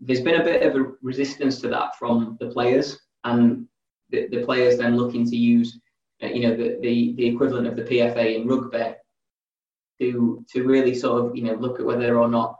There's 0.00 0.20
been 0.20 0.40
a 0.40 0.44
bit 0.44 0.62
of 0.62 0.76
a 0.76 0.92
resistance 1.02 1.60
to 1.60 1.68
that 1.68 1.98
from 1.98 2.36
the 2.40 2.48
players, 2.48 2.98
and 3.24 3.66
the, 4.10 4.28
the 4.28 4.44
players 4.44 4.78
then 4.78 4.96
looking 4.96 5.28
to 5.28 5.36
use, 5.36 5.78
uh, 6.22 6.26
you 6.26 6.42
know, 6.46 6.56
the, 6.56 6.78
the, 6.80 7.14
the 7.16 7.26
equivalent 7.26 7.66
of 7.66 7.76
the 7.76 7.82
PFA 7.82 8.36
in 8.36 8.46
rugby 8.46 8.94
to 10.00 10.44
to 10.50 10.64
really 10.64 10.94
sort 10.94 11.24
of, 11.24 11.36
you 11.36 11.42
know, 11.42 11.54
look 11.54 11.80
at 11.80 11.84
whether 11.84 12.18
or 12.18 12.28
not 12.28 12.56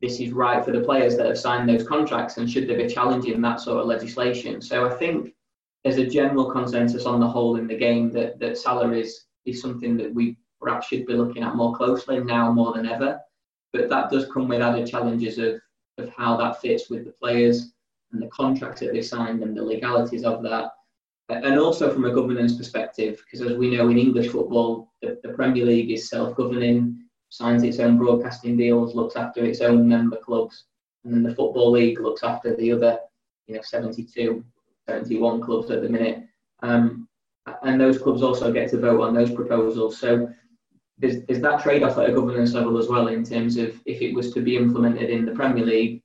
this 0.00 0.18
is 0.20 0.32
right 0.32 0.64
for 0.64 0.72
the 0.72 0.80
players 0.80 1.16
that 1.16 1.26
have 1.26 1.38
signed 1.38 1.68
those 1.68 1.86
contracts, 1.86 2.36
and 2.36 2.50
should 2.50 2.68
they 2.68 2.76
be 2.76 2.88
challenging 2.88 3.40
that 3.40 3.60
sort 3.60 3.80
of 3.80 3.86
legislation. 3.86 4.60
So 4.62 4.86
I 4.88 4.94
think 4.94 5.34
there's 5.84 5.98
a 5.98 6.06
general 6.06 6.50
consensus 6.50 7.06
on 7.06 7.20
the 7.20 7.28
whole 7.28 7.56
in 7.56 7.66
the 7.66 7.76
game 7.76 8.10
that 8.12 8.38
that 8.38 8.58
salaries 8.58 9.26
is 9.44 9.60
something 9.60 9.96
that 9.96 10.14
we 10.14 10.36
perhaps 10.60 10.86
should 10.86 11.06
be 11.06 11.14
looking 11.14 11.42
at 11.42 11.56
more 11.56 11.74
closely 11.74 12.20
now 12.20 12.52
more 12.52 12.72
than 12.72 12.86
ever 12.86 13.20
but 13.72 13.88
that 13.88 14.10
does 14.10 14.30
come 14.32 14.48
with 14.48 14.60
added 14.60 14.86
challenges 14.86 15.38
of, 15.38 15.60
of 15.98 16.10
how 16.10 16.36
that 16.36 16.60
fits 16.60 16.90
with 16.90 17.04
the 17.04 17.12
players 17.12 17.72
and 18.12 18.22
the 18.22 18.28
contracts 18.28 18.80
that 18.80 18.92
they 18.92 19.02
signed 19.02 19.42
and 19.42 19.56
the 19.56 19.62
legalities 19.62 20.24
of 20.24 20.42
that. 20.42 20.70
And 21.28 21.58
also 21.58 21.92
from 21.92 22.04
a 22.04 22.12
governance 22.12 22.56
perspective, 22.56 23.22
because 23.24 23.46
as 23.46 23.56
we 23.56 23.74
know 23.74 23.88
in 23.88 23.96
English 23.96 24.28
football, 24.28 24.92
the, 25.00 25.18
the 25.22 25.30
Premier 25.30 25.64
League 25.64 25.90
is 25.90 26.10
self 26.10 26.36
governing, 26.36 26.98
signs 27.30 27.62
its 27.62 27.78
own 27.78 27.96
broadcasting 27.96 28.58
deals, 28.58 28.94
looks 28.94 29.16
after 29.16 29.42
its 29.42 29.62
own 29.62 29.88
member 29.88 30.18
clubs, 30.18 30.64
and 31.04 31.14
then 31.14 31.22
the 31.22 31.34
Football 31.34 31.70
League 31.70 32.00
looks 32.00 32.22
after 32.22 32.54
the 32.54 32.70
other, 32.72 32.98
you 33.46 33.54
know, 33.54 33.62
72, 33.62 34.44
71 34.92 35.40
clubs 35.40 35.70
at 35.70 35.82
the 35.82 35.88
minute. 35.88 36.24
Um, 36.62 37.08
and 37.62 37.80
those 37.80 37.98
clubs 37.98 38.22
also 38.22 38.52
get 38.52 38.70
to 38.70 38.78
vote 38.78 39.00
on 39.00 39.14
those 39.14 39.32
proposals. 39.32 39.98
So 39.98 40.28
there's, 40.98 41.24
there's 41.26 41.40
that 41.40 41.62
trade-off 41.62 41.98
at 41.98 42.10
a 42.10 42.12
governance 42.12 42.52
level 42.52 42.78
as 42.78 42.88
well 42.88 43.08
in 43.08 43.24
terms 43.24 43.56
of 43.56 43.80
if 43.86 44.00
it 44.00 44.14
was 44.14 44.32
to 44.34 44.40
be 44.40 44.56
implemented 44.56 45.10
in 45.10 45.24
the 45.24 45.32
Premier 45.32 45.64
League 45.64 46.02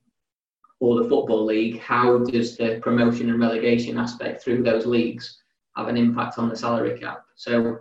or 0.80 1.02
the 1.02 1.08
Football 1.08 1.44
League, 1.44 1.78
how 1.78 2.18
does 2.18 2.56
the 2.56 2.80
promotion 2.82 3.30
and 3.30 3.40
relegation 3.40 3.98
aspect 3.98 4.42
through 4.42 4.62
those 4.62 4.86
leagues 4.86 5.38
have 5.76 5.88
an 5.88 5.96
impact 5.96 6.38
on 6.38 6.48
the 6.48 6.56
salary 6.56 6.98
cap? 6.98 7.24
So 7.36 7.78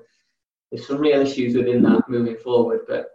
there's 0.71 0.87
some 0.87 0.99
real 0.99 1.21
issues 1.21 1.55
within 1.55 1.81
that 1.83 2.09
moving 2.09 2.37
forward, 2.37 2.81
but 2.87 3.11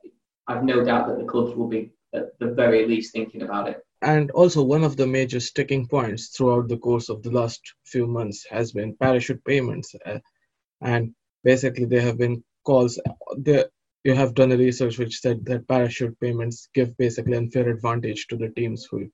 I've 0.49 0.65
no 0.65 0.85
doubt 0.85 1.09
that 1.09 1.19
the 1.19 1.25
clubs 1.25 1.55
will 1.55 1.69
be 1.69 1.93
at 2.15 2.39
the 2.39 2.49
very 2.49 2.87
least 2.87 3.13
thinking 3.13 3.43
about 3.43 3.69
it. 3.69 3.85
And 4.03 4.33
also, 4.33 4.65
one 4.65 4.83
of 4.83 4.97
the 4.97 5.07
major 5.07 5.39
sticking 5.39 5.87
points 5.87 6.29
throughout 6.29 6.69
the 6.69 6.77
course 6.77 7.09
of 7.09 7.23
the 7.23 7.31
last 7.31 7.61
few 7.85 8.09
months 8.09 8.45
has 8.51 8.73
been 8.73 8.97
parachute 8.97 9.45
payments. 9.45 9.95
Uh, 10.05 10.19
and 10.81 11.15
basically, 11.45 11.85
there 11.85 12.01
have 12.01 12.19
been 12.19 12.43
calls. 12.65 12.99
There, 13.37 13.67
you 14.03 14.15
have 14.15 14.35
done 14.35 14.51
a 14.51 14.57
research 14.57 14.99
which 14.99 15.21
said 15.21 15.45
that 15.47 15.69
parachute 15.69 16.19
payments 16.19 16.69
give 16.75 16.97
basically 16.97 17.37
unfair 17.37 17.69
advantage 17.69 18.27
to 18.27 18.37
the 18.37 18.49
teams 18.49 18.89
who 18.91 19.09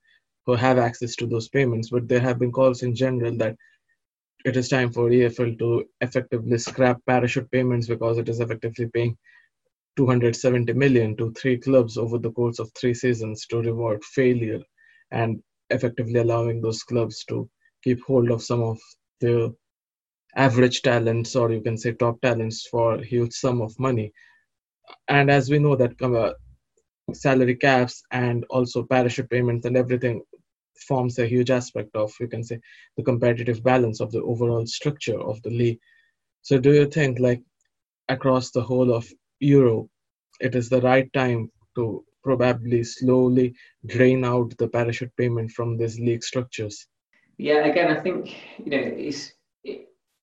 who 0.47 0.55
have 0.55 0.79
access 0.79 1.15
to 1.17 1.27
those 1.27 1.49
payments. 1.49 1.91
But 1.91 2.07
there 2.07 2.21
have 2.21 2.39
been 2.39 2.51
calls 2.51 2.81
in 2.81 2.95
general 2.95 3.37
that 3.37 3.55
it 4.43 4.57
is 4.57 4.69
time 4.69 4.91
for 4.91 5.09
EFL 5.11 5.59
to 5.59 5.85
effectively 6.01 6.57
scrap 6.57 6.99
parachute 7.05 7.51
payments 7.51 7.87
because 7.87 8.17
it 8.17 8.27
is 8.27 8.39
effectively 8.39 8.87
paying 8.87 9.15
270 9.97 10.73
million 10.73 11.15
to 11.17 11.31
three 11.33 11.59
clubs 11.59 11.95
over 11.95 12.17
the 12.17 12.31
course 12.31 12.57
of 12.57 12.71
three 12.73 12.95
seasons 12.95 13.45
to 13.45 13.61
reward 13.61 14.03
failure 14.03 14.61
and 15.11 15.41
effectively 15.69 16.19
allowing 16.19 16.61
those 16.61 16.83
clubs 16.83 17.23
to 17.25 17.49
keep 17.83 18.01
hold 18.03 18.31
of 18.31 18.41
some 18.43 18.61
of 18.61 18.77
the 19.21 19.53
average 20.35 20.81
talents 20.81 21.35
or 21.35 21.51
you 21.51 21.61
can 21.61 21.77
say 21.77 21.91
top 21.93 22.19
talents 22.21 22.67
for 22.67 22.95
a 22.95 23.05
huge 23.05 23.33
sum 23.33 23.61
of 23.61 23.77
money. 23.79 24.11
And 25.07 25.29
as 25.31 25.49
we 25.49 25.59
know 25.59 25.75
that 25.75 26.01
uh, 26.01 26.33
salary 27.13 27.55
caps 27.55 28.03
and 28.11 28.45
also 28.49 28.83
parachute 28.83 29.29
payments 29.29 29.65
and 29.65 29.77
everything 29.77 30.21
forms 30.87 31.19
a 31.19 31.27
huge 31.27 31.51
aspect 31.51 31.95
of 31.95 32.11
you 32.19 32.27
can 32.27 32.43
say 32.43 32.59
the 32.97 33.03
competitive 33.03 33.63
balance 33.63 33.99
of 33.99 34.11
the 34.11 34.21
overall 34.21 34.65
structure 34.65 35.19
of 35.19 35.41
the 35.43 35.49
league. 35.49 35.79
So 36.41 36.59
do 36.59 36.73
you 36.73 36.85
think 36.87 37.19
like 37.19 37.41
across 38.09 38.51
the 38.51 38.61
whole 38.61 38.93
of 38.93 39.07
europe 39.39 39.87
it 40.41 40.55
is 40.55 40.69
the 40.69 40.81
right 40.81 41.11
time 41.13 41.51
to 41.75 42.03
probably 42.23 42.83
slowly 42.83 43.53
drain 43.85 44.23
out 44.25 44.55
the 44.57 44.67
parachute 44.67 45.15
payment 45.17 45.51
from 45.51 45.77
these 45.77 45.99
league 45.99 46.23
structures 46.23 46.87
yeah 47.37 47.65
again 47.65 47.95
i 47.95 47.99
think 47.99 48.35
you 48.57 48.71
know 48.71 48.77
it's 48.77 49.33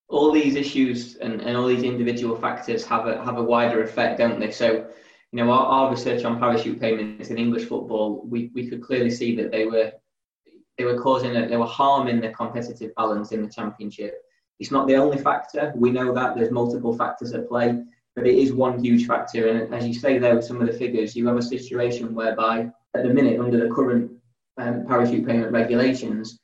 all 0.08 0.30
these 0.30 0.54
issues 0.54 1.16
and, 1.16 1.40
and 1.40 1.56
all 1.56 1.66
these 1.66 1.82
individual 1.82 2.36
factors 2.36 2.84
have 2.84 3.06
a 3.06 3.22
have 3.24 3.38
a 3.38 3.42
wider 3.42 3.82
effect, 3.82 4.18
don't 4.18 4.38
they? 4.38 4.50
So, 4.50 4.86
you 5.32 5.44
know, 5.44 5.50
our, 5.50 5.66
our 5.66 5.90
research 5.90 6.24
on 6.24 6.38
parachute 6.38 6.80
payments 6.80 7.30
in 7.30 7.38
English 7.38 7.64
football, 7.64 8.24
we, 8.24 8.50
we 8.54 8.68
could 8.68 8.82
clearly 8.82 9.10
see 9.10 9.34
that 9.36 9.50
they 9.50 9.66
were 9.66 9.92
they 10.78 10.84
were 10.84 11.00
causing 11.00 11.36
a, 11.36 11.48
they 11.48 11.56
were 11.56 11.66
harming 11.66 12.20
the 12.20 12.30
competitive 12.30 12.94
balance 12.94 13.32
in 13.32 13.42
the 13.42 13.50
championship. 13.50 14.14
it's 14.60 14.70
not 14.70 14.86
the 14.86 14.96
only 14.96 15.18
factor. 15.18 15.72
We 15.74 15.90
know 15.90 16.14
that 16.14 16.36
there's 16.36 16.50
multiple 16.50 16.96
factors 16.96 17.32
at 17.32 17.48
play, 17.48 17.82
but 18.16 18.26
it 18.26 18.36
is 18.38 18.52
one 18.52 18.82
huge 18.82 19.06
factor. 19.06 19.48
And 19.48 19.72
as 19.72 19.86
you 19.86 19.94
say 19.94 20.18
there 20.18 20.34
with 20.34 20.44
some 20.44 20.60
of 20.60 20.66
the 20.66 20.72
figures, 20.72 21.14
you 21.14 21.26
have 21.28 21.36
a 21.36 21.42
situation 21.42 22.14
whereby 22.14 22.70
at 22.94 23.02
the 23.02 23.12
minute 23.12 23.38
under 23.38 23.58
the 23.58 23.72
current 23.72 24.10
um, 24.56 24.86
parachute 24.86 25.26
payment 25.26 25.52
regulations, 25.52 26.40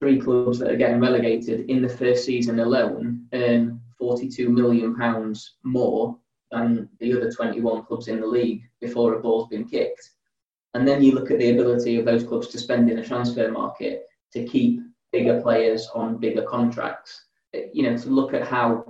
three 0.00 0.20
clubs 0.20 0.58
that 0.58 0.70
are 0.70 0.76
getting 0.76 1.00
relegated 1.00 1.68
in 1.70 1.80
the 1.80 1.88
first 1.88 2.26
season 2.26 2.60
alone 2.60 3.26
earn 3.32 3.80
42 3.98 4.50
million 4.50 4.94
pounds 4.94 5.54
more 5.62 6.18
than 6.50 6.90
the 7.00 7.16
other 7.16 7.32
21 7.32 7.84
clubs 7.86 8.08
in 8.08 8.20
the 8.20 8.26
league 8.26 8.62
before 8.82 9.14
a 9.14 9.20
ball's 9.20 9.48
been 9.48 9.66
kicked. 9.66 10.10
And 10.74 10.86
then 10.86 11.02
you 11.02 11.12
look 11.12 11.30
at 11.30 11.38
the 11.38 11.52
ability 11.52 11.98
of 11.98 12.04
those 12.04 12.24
clubs 12.24 12.48
to 12.48 12.58
spend 12.58 12.90
in 12.90 12.98
a 12.98 13.04
transfer 13.04 13.50
market 13.50 14.06
to 14.34 14.44
keep 14.44 14.80
bigger 15.10 15.40
players 15.40 15.88
on 15.94 16.18
bigger 16.18 16.42
contracts. 16.42 17.24
You 17.72 17.84
know, 17.84 17.96
to 17.96 18.08
look 18.10 18.34
at 18.34 18.46
how 18.46 18.84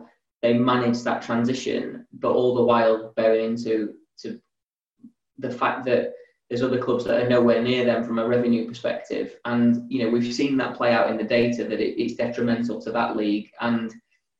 they 0.44 0.52
manage 0.52 1.02
that 1.04 1.22
transition, 1.22 2.06
but 2.12 2.30
all 2.30 2.54
the 2.54 2.62
while 2.62 3.14
bearing 3.16 3.46
into 3.52 3.94
to 4.18 4.38
the 5.38 5.50
fact 5.50 5.86
that 5.86 6.12
there's 6.50 6.60
other 6.60 6.76
clubs 6.76 7.04
that 7.04 7.22
are 7.22 7.28
nowhere 7.30 7.62
near 7.62 7.86
them 7.86 8.04
from 8.04 8.18
a 8.18 8.28
revenue 8.28 8.68
perspective. 8.68 9.38
And 9.46 9.90
you 9.90 10.04
know, 10.04 10.10
we've 10.10 10.34
seen 10.34 10.58
that 10.58 10.76
play 10.76 10.92
out 10.92 11.08
in 11.10 11.16
the 11.16 11.24
data 11.24 11.64
that 11.64 11.80
it, 11.80 11.98
it's 11.98 12.16
detrimental 12.16 12.78
to 12.82 12.92
that 12.92 13.16
league. 13.16 13.48
And 13.62 13.90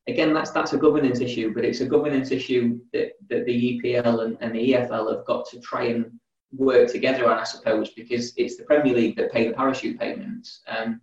again, 0.07 0.35
that's 0.35 0.51
that's 0.51 0.75
a 0.75 0.77
governance 0.77 1.21
issue, 1.21 1.55
but 1.55 1.65
it's 1.65 1.81
a 1.81 1.87
governance 1.87 2.31
issue 2.33 2.81
that, 2.93 3.13
that 3.31 3.47
the 3.47 3.81
EPL 3.83 4.27
and, 4.27 4.37
and 4.43 4.55
the 4.55 4.75
EFL 4.75 5.11
have 5.11 5.25
got 5.25 5.49
to 5.53 5.61
try 5.61 5.85
and 5.85 6.13
work 6.53 6.93
together 6.93 7.31
on, 7.31 7.39
I 7.39 7.45
suppose, 7.45 7.95
because 7.95 8.35
it's 8.37 8.59
the 8.59 8.65
Premier 8.65 8.95
League 8.95 9.17
that 9.17 9.33
pay 9.33 9.49
the 9.49 9.55
parachute 9.55 9.99
payments. 9.99 10.61
Um, 10.69 11.01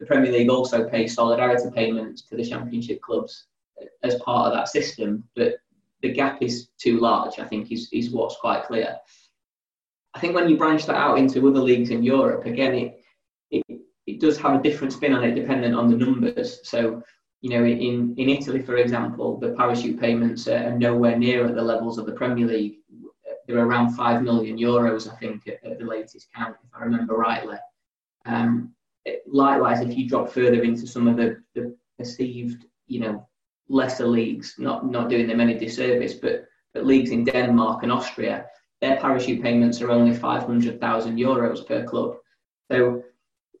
the 0.00 0.06
Premier 0.06 0.32
League 0.32 0.48
also 0.48 0.88
pays 0.88 1.12
solidarity 1.12 1.68
payments 1.74 2.22
to 2.22 2.36
the 2.36 2.48
Championship 2.48 3.02
clubs 3.02 3.48
as 4.02 4.16
part 4.16 4.48
of 4.48 4.54
that 4.54 4.68
system, 4.68 5.24
but 5.36 5.56
the 6.02 6.12
gap 6.12 6.42
is 6.42 6.68
too 6.78 7.00
large. 7.00 7.38
I 7.38 7.44
think 7.44 7.72
is 7.72 7.88
is 7.92 8.10
what's 8.10 8.36
quite 8.36 8.64
clear. 8.64 8.96
I 10.14 10.20
think 10.20 10.34
when 10.34 10.48
you 10.48 10.56
branch 10.56 10.86
that 10.86 10.96
out 10.96 11.18
into 11.18 11.46
other 11.48 11.60
leagues 11.60 11.90
in 11.90 12.02
Europe, 12.02 12.46
again, 12.46 12.74
it 12.74 13.00
it, 13.50 13.80
it 14.06 14.20
does 14.20 14.38
have 14.38 14.58
a 14.58 14.62
different 14.62 14.92
spin 14.92 15.12
on 15.12 15.24
it 15.24 15.34
dependent 15.34 15.74
on 15.74 15.90
the 15.90 15.96
numbers. 15.96 16.60
So 16.68 17.02
you 17.40 17.50
know, 17.50 17.64
in, 17.64 18.16
in 18.16 18.28
Italy, 18.28 18.62
for 18.62 18.78
example, 18.78 19.38
the 19.38 19.52
parachute 19.52 20.00
payments 20.00 20.48
are 20.48 20.76
nowhere 20.76 21.16
near 21.16 21.46
at 21.46 21.54
the 21.54 21.62
levels 21.62 21.96
of 21.96 22.04
the 22.04 22.12
Premier 22.12 22.48
League 22.48 22.78
they're 23.48 23.64
around 23.64 23.94
five 23.94 24.22
million 24.22 24.58
euros, 24.58 25.10
I 25.10 25.16
think, 25.16 25.48
at, 25.48 25.64
at 25.64 25.78
the 25.78 25.84
latest 25.86 26.28
count, 26.36 26.56
if 26.62 26.70
I 26.74 26.84
remember 26.84 27.14
rightly. 27.14 27.56
Um, 28.26 28.74
likewise, 29.26 29.80
if 29.80 29.96
you 29.96 30.06
drop 30.06 30.30
further 30.30 30.62
into 30.62 30.86
some 30.86 31.08
of 31.08 31.16
the, 31.16 31.42
the 31.54 31.74
perceived, 31.98 32.66
you 32.86 33.00
know, 33.00 33.26
lesser 33.68 34.06
leagues, 34.06 34.54
not 34.58 34.86
not 34.86 35.08
doing 35.08 35.26
them 35.26 35.40
any 35.40 35.54
disservice, 35.54 36.14
but 36.14 36.46
but 36.74 36.86
leagues 36.86 37.10
in 37.10 37.24
Denmark 37.24 37.82
and 37.82 37.92
Austria, 37.92 38.46
their 38.80 38.96
parachute 38.96 39.42
payments 39.42 39.80
are 39.80 39.90
only 39.90 40.14
five 40.14 40.44
hundred 40.44 40.80
thousand 40.80 41.16
euros 41.16 41.66
per 41.66 41.84
club. 41.84 42.16
So 42.70 43.02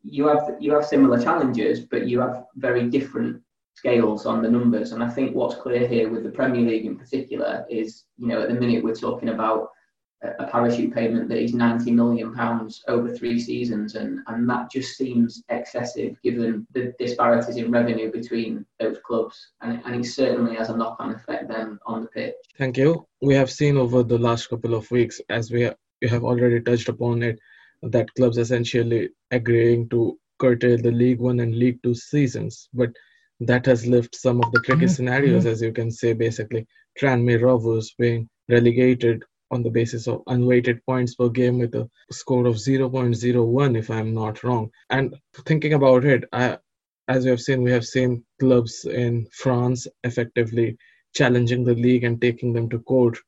you 0.02 0.26
have 0.28 0.56
you 0.60 0.72
have 0.74 0.84
similar 0.86 1.22
challenges, 1.22 1.80
but 1.80 2.06
you 2.06 2.20
have 2.20 2.44
very 2.56 2.88
different 2.88 3.42
scales 3.74 4.26
on 4.26 4.42
the 4.42 4.50
numbers. 4.50 4.92
And 4.92 5.02
I 5.02 5.08
think 5.08 5.34
what's 5.34 5.54
clear 5.54 5.86
here 5.86 6.08
with 6.10 6.24
the 6.24 6.30
Premier 6.30 6.62
League 6.62 6.86
in 6.86 6.98
particular 6.98 7.64
is, 7.70 8.04
you 8.16 8.26
know, 8.26 8.42
at 8.42 8.48
the 8.48 8.54
minute 8.54 8.82
we're 8.82 8.94
talking 8.94 9.30
about 9.30 9.68
a 10.22 10.46
parachute 10.46 10.92
payment 10.92 11.28
that 11.28 11.40
is 11.40 11.54
90 11.54 11.92
million 11.92 12.34
pounds 12.34 12.82
over 12.88 13.14
three 13.14 13.38
seasons 13.38 13.94
and, 13.94 14.20
and 14.26 14.50
that 14.50 14.70
just 14.70 14.96
seems 14.96 15.44
excessive 15.48 16.20
given 16.22 16.66
the 16.72 16.92
disparities 16.98 17.56
in 17.56 17.70
revenue 17.70 18.10
between 18.10 18.66
those 18.80 18.98
clubs. 19.06 19.50
And, 19.60 19.80
and 19.84 20.04
it 20.04 20.08
certainly 20.08 20.56
has 20.56 20.70
a 20.70 20.76
knock-on 20.76 21.14
effect 21.14 21.48
then 21.48 21.78
on 21.86 22.02
the 22.02 22.08
pitch. 22.08 22.34
Thank 22.56 22.76
you. 22.76 23.06
We 23.22 23.34
have 23.34 23.50
seen 23.50 23.76
over 23.76 24.02
the 24.02 24.18
last 24.18 24.48
couple 24.50 24.74
of 24.74 24.90
weeks 24.90 25.20
as 25.28 25.52
we 25.52 25.70
you 26.00 26.08
have 26.08 26.24
already 26.24 26.60
touched 26.60 26.88
upon 26.88 27.22
it 27.22 27.38
that 27.82 28.12
clubs 28.14 28.38
essentially 28.38 29.10
agreeing 29.30 29.88
to 29.88 30.18
curtail 30.38 30.78
the 30.78 30.92
league 30.92 31.20
one 31.20 31.40
and 31.40 31.56
league 31.56 31.80
two 31.82 31.94
seasons. 31.94 32.68
But 32.74 32.90
that 33.40 33.66
has 33.66 33.86
left 33.86 34.16
some 34.16 34.40
of 34.42 34.50
the 34.50 34.60
tricky 34.60 34.86
mm-hmm. 34.86 34.94
scenarios 34.94 35.46
as 35.46 35.62
you 35.62 35.72
can 35.72 35.92
say 35.92 36.12
basically. 36.12 36.66
Tranmere 37.00 37.42
rovers 37.42 37.94
being 37.96 38.28
relegated 38.48 39.22
on 39.50 39.62
the 39.62 39.70
basis 39.70 40.06
of 40.06 40.22
unweighted 40.26 40.84
points 40.84 41.14
per 41.14 41.28
game 41.28 41.58
with 41.58 41.74
a 41.74 41.88
score 42.10 42.46
of 42.46 42.56
0.01 42.56 43.78
if 43.78 43.90
i'm 43.90 44.14
not 44.14 44.42
wrong. 44.44 44.70
And 44.90 45.16
thinking 45.46 45.74
about 45.74 46.04
it 46.04 46.24
I, 46.32 46.58
as 47.08 47.24
we 47.24 47.30
have 47.30 47.40
seen 47.40 47.62
we 47.62 47.70
have 47.70 47.86
seen 47.86 48.24
clubs 48.40 48.84
in 48.84 49.26
france 49.32 49.86
effectively 50.04 50.76
challenging 51.14 51.64
the 51.64 51.74
league 51.74 52.04
and 52.04 52.20
taking 52.20 52.52
them 52.52 52.68
to 52.70 52.78
court 52.80 53.18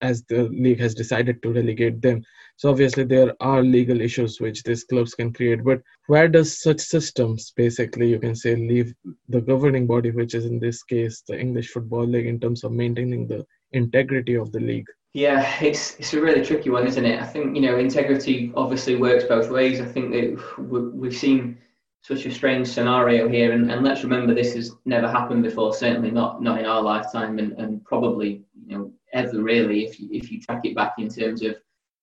as 0.00 0.22
the 0.24 0.44
league 0.44 0.80
has 0.80 0.94
decided 0.94 1.42
to 1.42 1.52
relegate 1.52 2.00
them. 2.00 2.22
So 2.56 2.70
obviously 2.70 3.04
there 3.04 3.34
are 3.40 3.62
legal 3.62 4.00
issues 4.00 4.40
which 4.40 4.62
these 4.62 4.84
clubs 4.84 5.14
can 5.14 5.32
create. 5.32 5.62
But 5.62 5.82
where 6.06 6.28
does 6.28 6.60
such 6.60 6.80
systems 6.80 7.52
basically 7.56 8.08
you 8.08 8.18
can 8.18 8.34
say 8.34 8.56
leave 8.56 8.94
the 9.28 9.40
governing 9.40 9.86
body 9.86 10.10
which 10.10 10.34
is 10.34 10.46
in 10.46 10.58
this 10.58 10.82
case 10.82 11.22
the 11.28 11.38
english 11.38 11.68
football 11.68 12.06
league 12.06 12.26
in 12.26 12.40
terms 12.40 12.64
of 12.64 12.72
maintaining 12.72 13.26
the 13.26 13.46
integrity 13.72 14.34
of 14.34 14.50
the 14.50 14.60
league 14.60 14.88
yeah, 15.12 15.62
it's 15.62 15.96
it's 15.96 16.14
a 16.14 16.20
really 16.20 16.44
tricky 16.44 16.70
one, 16.70 16.86
isn't 16.86 17.04
it? 17.04 17.20
I 17.20 17.26
think 17.26 17.56
you 17.56 17.62
know 17.62 17.78
integrity 17.78 18.52
obviously 18.54 18.96
works 18.96 19.24
both 19.24 19.50
ways. 19.50 19.80
I 19.80 19.86
think 19.86 20.12
that 20.12 20.94
we've 20.94 21.16
seen 21.16 21.58
such 22.02 22.26
a 22.26 22.30
strange 22.30 22.68
scenario 22.68 23.28
here, 23.28 23.52
and, 23.52 23.70
and 23.70 23.84
let's 23.84 24.04
remember 24.04 24.34
this 24.34 24.54
has 24.54 24.72
never 24.84 25.08
happened 25.08 25.42
before. 25.42 25.74
Certainly 25.74 26.12
not 26.12 26.42
not 26.42 26.60
in 26.60 26.66
our 26.66 26.80
lifetime, 26.80 27.38
and, 27.40 27.52
and 27.54 27.84
probably 27.84 28.44
you 28.66 28.78
know 28.78 28.92
ever 29.12 29.42
really 29.42 29.84
if 29.84 29.98
you, 29.98 30.08
if 30.12 30.30
you 30.30 30.40
track 30.40 30.60
it 30.64 30.76
back 30.76 30.94
in 30.98 31.08
terms 31.08 31.42
of 31.42 31.56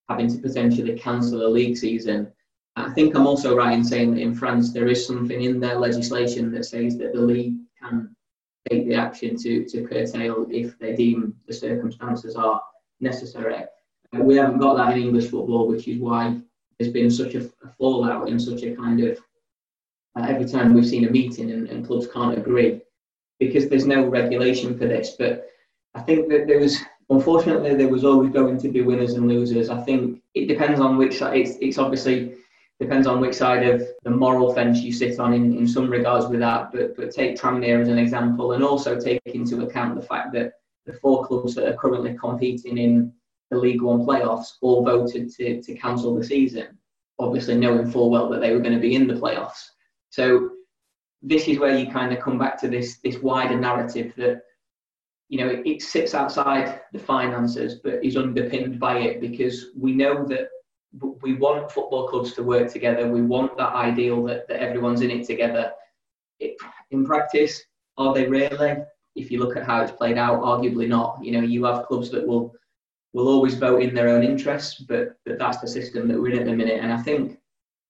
having 0.09 0.27
to 0.27 0.39
potentially 0.39 0.97
cancel 0.99 1.45
a 1.45 1.49
league 1.49 1.77
season. 1.77 2.31
I 2.75 2.91
think 2.91 3.15
I'm 3.15 3.25
also 3.25 3.55
right 3.55 3.73
in 3.73 3.83
saying 3.83 4.13
that 4.13 4.21
in 4.21 4.35
France 4.35 4.73
there 4.73 4.87
is 4.87 5.07
something 5.07 5.41
in 5.41 5.59
their 5.59 5.79
legislation 5.79 6.51
that 6.51 6.65
says 6.65 6.97
that 6.97 7.13
the 7.13 7.21
league 7.21 7.55
can 7.81 8.15
take 8.69 8.85
the 8.85 8.95
action 8.95 9.37
to 9.37 9.63
to 9.65 9.87
curtail 9.87 10.45
if 10.51 10.77
they 10.77 10.93
deem 10.93 11.33
the 11.47 11.53
circumstances 11.53 12.35
are 12.35 12.61
necessary. 12.99 13.55
Uh, 14.15 14.21
we 14.21 14.35
haven't 14.35 14.59
got 14.59 14.77
that 14.77 14.95
in 14.95 15.03
English 15.03 15.29
football, 15.29 15.67
which 15.67 15.87
is 15.87 15.99
why 15.99 16.37
there's 16.77 16.91
been 16.91 17.11
such 17.11 17.35
a, 17.35 17.41
a 17.41 17.69
fallout 17.77 18.29
and 18.29 18.41
such 18.41 18.63
a 18.63 18.75
kind 18.75 19.01
of 19.03 19.19
uh, 20.17 20.25
every 20.27 20.45
time 20.45 20.73
we've 20.73 20.87
seen 20.87 21.05
a 21.05 21.11
meeting 21.11 21.51
and, 21.51 21.67
and, 21.69 21.85
clubs 21.85 22.07
can't 22.07 22.37
agree 22.37 22.81
because 23.39 23.69
there's 23.69 23.85
no 23.85 24.05
regulation 24.05 24.77
for 24.77 24.87
this. 24.87 25.15
But 25.17 25.47
I 25.93 26.01
think 26.01 26.29
that 26.29 26.47
there 26.47 26.59
was, 26.59 26.77
unfortunately, 27.09 27.75
there 27.75 27.89
was 27.89 28.03
always 28.03 28.31
going 28.31 28.59
to 28.59 28.69
be 28.69 28.81
winners 28.81 29.13
and 29.13 29.27
losers. 29.27 29.69
I 29.69 29.81
think 29.81 30.21
it 30.33 30.47
depends 30.47 30.79
on 30.79 30.97
which 30.97 31.19
side. 31.19 31.37
It's, 31.37 31.57
it's 31.61 31.77
obviously 31.77 32.35
depends 32.79 33.07
on 33.07 33.19
which 33.19 33.35
side 33.35 33.67
of 33.67 33.83
the 34.03 34.09
moral 34.09 34.53
fence 34.53 34.79
you 34.79 34.91
sit 34.91 35.19
on 35.19 35.33
in, 35.33 35.57
in 35.57 35.67
some 35.67 35.89
regards 35.89 36.27
with 36.27 36.39
that. 36.39 36.71
But 36.71 36.95
but 36.95 37.11
take 37.11 37.37
Tranmere 37.37 37.81
as 37.81 37.89
an 37.89 37.99
example, 37.99 38.53
and 38.53 38.63
also 38.63 38.99
take 38.99 39.21
into 39.25 39.61
account 39.63 39.95
the 39.95 40.05
fact 40.05 40.33
that 40.33 40.53
the 40.87 40.93
four 40.93 41.25
clubs 41.27 41.53
that 41.55 41.67
are 41.67 41.77
currently 41.77 42.15
competing 42.15 42.77
in 42.77 43.13
the 43.51 43.57
League 43.57 43.81
One 43.81 44.05
playoffs 44.05 44.53
all 44.61 44.83
voted 44.83 45.29
to, 45.33 45.61
to 45.61 45.75
cancel 45.75 46.15
the 46.15 46.23
season, 46.23 46.77
obviously 47.19 47.55
knowing 47.55 47.91
full 47.91 48.09
well 48.09 48.29
that 48.29 48.41
they 48.41 48.53
were 48.53 48.61
going 48.61 48.73
to 48.73 48.81
be 48.81 48.95
in 48.95 49.07
the 49.07 49.13
playoffs. 49.13 49.67
So 50.09 50.51
this 51.21 51.47
is 51.47 51.59
where 51.59 51.77
you 51.77 51.91
kind 51.91 52.13
of 52.13 52.23
come 52.23 52.39
back 52.39 52.59
to 52.61 52.67
this 52.67 52.97
this 53.03 53.17
wider 53.17 53.59
narrative 53.59 54.13
that 54.17 54.41
you 55.29 55.39
know 55.39 55.49
it, 55.49 55.65
it 55.65 55.81
sits 55.81 56.13
outside 56.13 56.81
the 56.93 56.99
finances 56.99 57.79
but 57.83 58.03
is 58.03 58.17
underpinned 58.17 58.79
by 58.79 58.99
it 58.99 59.19
because 59.19 59.67
we 59.75 59.93
know 59.93 60.25
that 60.25 60.49
we 61.21 61.33
want 61.33 61.71
football 61.71 62.07
clubs 62.07 62.33
to 62.33 62.43
work 62.43 62.71
together. 62.71 63.11
We 63.11 63.21
want 63.21 63.57
that 63.57 63.73
ideal 63.73 64.23
that, 64.25 64.47
that 64.47 64.61
everyone's 64.61 65.01
in 65.01 65.11
it 65.11 65.27
together. 65.27 65.71
It, 66.39 66.55
in 66.91 67.05
practice, 67.05 67.61
are 67.97 68.13
they 68.13 68.25
really? 68.27 68.77
If 69.17 69.31
you 69.31 69.39
look 69.39 69.57
at 69.57 69.65
how 69.65 69.81
it's 69.81 69.91
played 69.91 70.17
out, 70.17 70.41
arguably 70.41 70.87
not. 70.87 71.19
You 71.23 71.31
know, 71.33 71.41
you 71.41 71.65
have 71.65 71.85
clubs 71.85 72.09
that 72.11 72.25
will 72.25 72.53
will 73.13 73.29
always 73.29 73.55
vote 73.55 73.81
in 73.81 73.95
their 73.95 74.09
own 74.09 74.23
interests, 74.23 74.79
but, 74.81 75.17
but 75.25 75.39
that's 75.39 75.59
the 75.59 75.67
system 75.67 76.07
that 76.07 76.19
we're 76.19 76.33
in 76.33 76.39
at 76.39 76.45
the 76.45 76.53
minute. 76.53 76.79
And 76.83 76.93
I 76.93 77.01
think, 77.01 77.39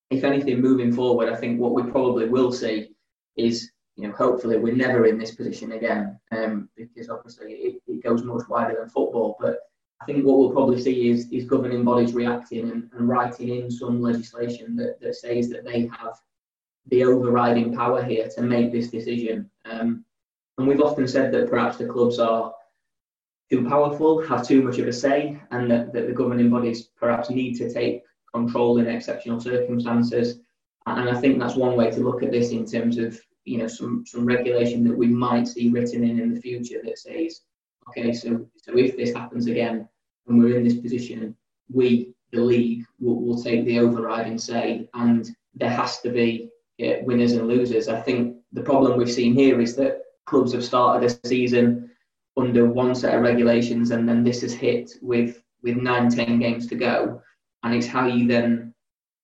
if 0.09 0.23
anything, 0.23 0.61
moving 0.61 0.93
forward, 0.93 1.27
I 1.27 1.35
think 1.35 1.59
what 1.59 1.73
we 1.73 1.91
probably 1.91 2.29
will 2.29 2.51
see 2.51 2.91
is, 3.35 3.71
you 3.97 4.07
know, 4.07 4.13
hopefully 4.13 4.57
we're 4.57 4.75
never 4.75 5.05
in 5.05 5.17
this 5.17 5.35
position 5.35 5.73
again, 5.73 6.17
um, 6.31 6.69
because 6.77 7.09
obviously 7.09 7.51
it, 7.53 7.81
it 7.87 8.03
goes 8.03 8.23
much 8.23 8.47
wider 8.47 8.77
than 8.79 8.89
football. 8.89 9.35
But 9.39 9.57
I 10.01 10.05
think 10.05 10.23
what 10.23 10.37
we'll 10.37 10.51
probably 10.51 10.81
see 10.81 11.09
is, 11.09 11.29
is 11.31 11.45
governing 11.45 11.83
bodies 11.83 12.13
reacting 12.13 12.69
and, 12.71 12.89
and 12.93 13.09
writing 13.09 13.49
in 13.49 13.69
some 13.69 14.01
legislation 14.01 14.77
that, 14.77 15.01
that 15.01 15.15
says 15.15 15.49
that 15.49 15.65
they 15.65 15.89
have 15.99 16.15
the 16.89 17.03
overriding 17.03 17.75
power 17.75 18.01
here 18.01 18.29
to 18.29 18.41
make 18.41 18.71
this 18.71 18.89
decision. 18.89 19.49
Um, 19.65 20.05
and 20.57 20.67
we've 20.67 20.81
often 20.81 21.07
said 21.07 21.31
that 21.33 21.49
perhaps 21.49 21.77
the 21.77 21.85
clubs 21.85 22.19
are 22.19 22.53
too 23.49 23.67
powerful, 23.67 24.21
have 24.27 24.45
too 24.45 24.61
much 24.61 24.77
of 24.79 24.87
a 24.87 24.93
say, 24.93 25.39
and 25.51 25.69
that, 25.71 25.93
that 25.93 26.07
the 26.07 26.13
governing 26.13 26.49
bodies 26.49 26.89
perhaps 26.97 27.29
need 27.29 27.55
to 27.55 27.71
take 27.71 28.03
control 28.33 28.77
in 28.77 28.87
exceptional 28.87 29.39
circumstances. 29.39 30.39
And 30.85 31.09
I 31.09 31.19
think 31.19 31.39
that's 31.39 31.55
one 31.55 31.75
way 31.75 31.91
to 31.91 31.99
look 31.99 32.23
at 32.23 32.31
this 32.31 32.51
in 32.51 32.65
terms 32.65 32.97
of 32.97 33.19
you 33.45 33.57
know 33.57 33.67
some 33.67 34.05
some 34.05 34.25
regulation 34.25 34.83
that 34.83 34.97
we 34.97 35.07
might 35.07 35.47
see 35.47 35.69
written 35.69 36.03
in 36.03 36.19
in 36.19 36.33
the 36.33 36.41
future 36.41 36.81
that 36.83 36.97
says, 36.97 37.41
okay, 37.89 38.11
so 38.13 38.45
so 38.57 38.77
if 38.77 38.97
this 38.97 39.13
happens 39.13 39.47
again 39.47 39.87
and 40.27 40.39
we're 40.39 40.57
in 40.57 40.63
this 40.63 40.79
position, 40.79 41.35
we 41.71 42.13
the 42.31 42.41
league 42.41 42.83
will, 42.99 43.21
will 43.21 43.41
take 43.41 43.63
the 43.65 43.79
overriding 43.79 44.37
say, 44.37 44.89
and 44.93 45.29
there 45.55 45.69
has 45.69 46.01
to 46.01 46.09
be 46.09 46.49
yeah, 46.77 47.01
winners 47.03 47.33
and 47.33 47.47
losers. 47.47 47.87
I 47.87 48.01
think 48.01 48.37
the 48.51 48.61
problem 48.61 48.97
we've 48.97 49.11
seen 49.11 49.33
here 49.33 49.61
is 49.61 49.75
that 49.77 50.01
clubs 50.27 50.53
have 50.53 50.63
started 50.63 51.09
a 51.09 51.27
season 51.27 51.89
under 52.37 52.69
one 52.69 52.93
set 52.93 53.15
of 53.15 53.21
regulations, 53.21 53.91
and 53.91 54.07
then 54.07 54.23
this 54.23 54.41
has 54.41 54.53
hit 54.53 54.91
with 55.01 55.41
with 55.63 55.77
nine, 55.77 56.09
ten 56.09 56.39
games 56.39 56.67
to 56.67 56.75
go, 56.75 57.21
and 57.63 57.73
it's 57.73 57.87
how 57.87 58.05
you 58.05 58.27
then 58.27 58.73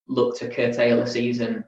look 0.08 0.36
to 0.38 0.50
curtail 0.50 1.02
a 1.02 1.08
season 1.08 1.64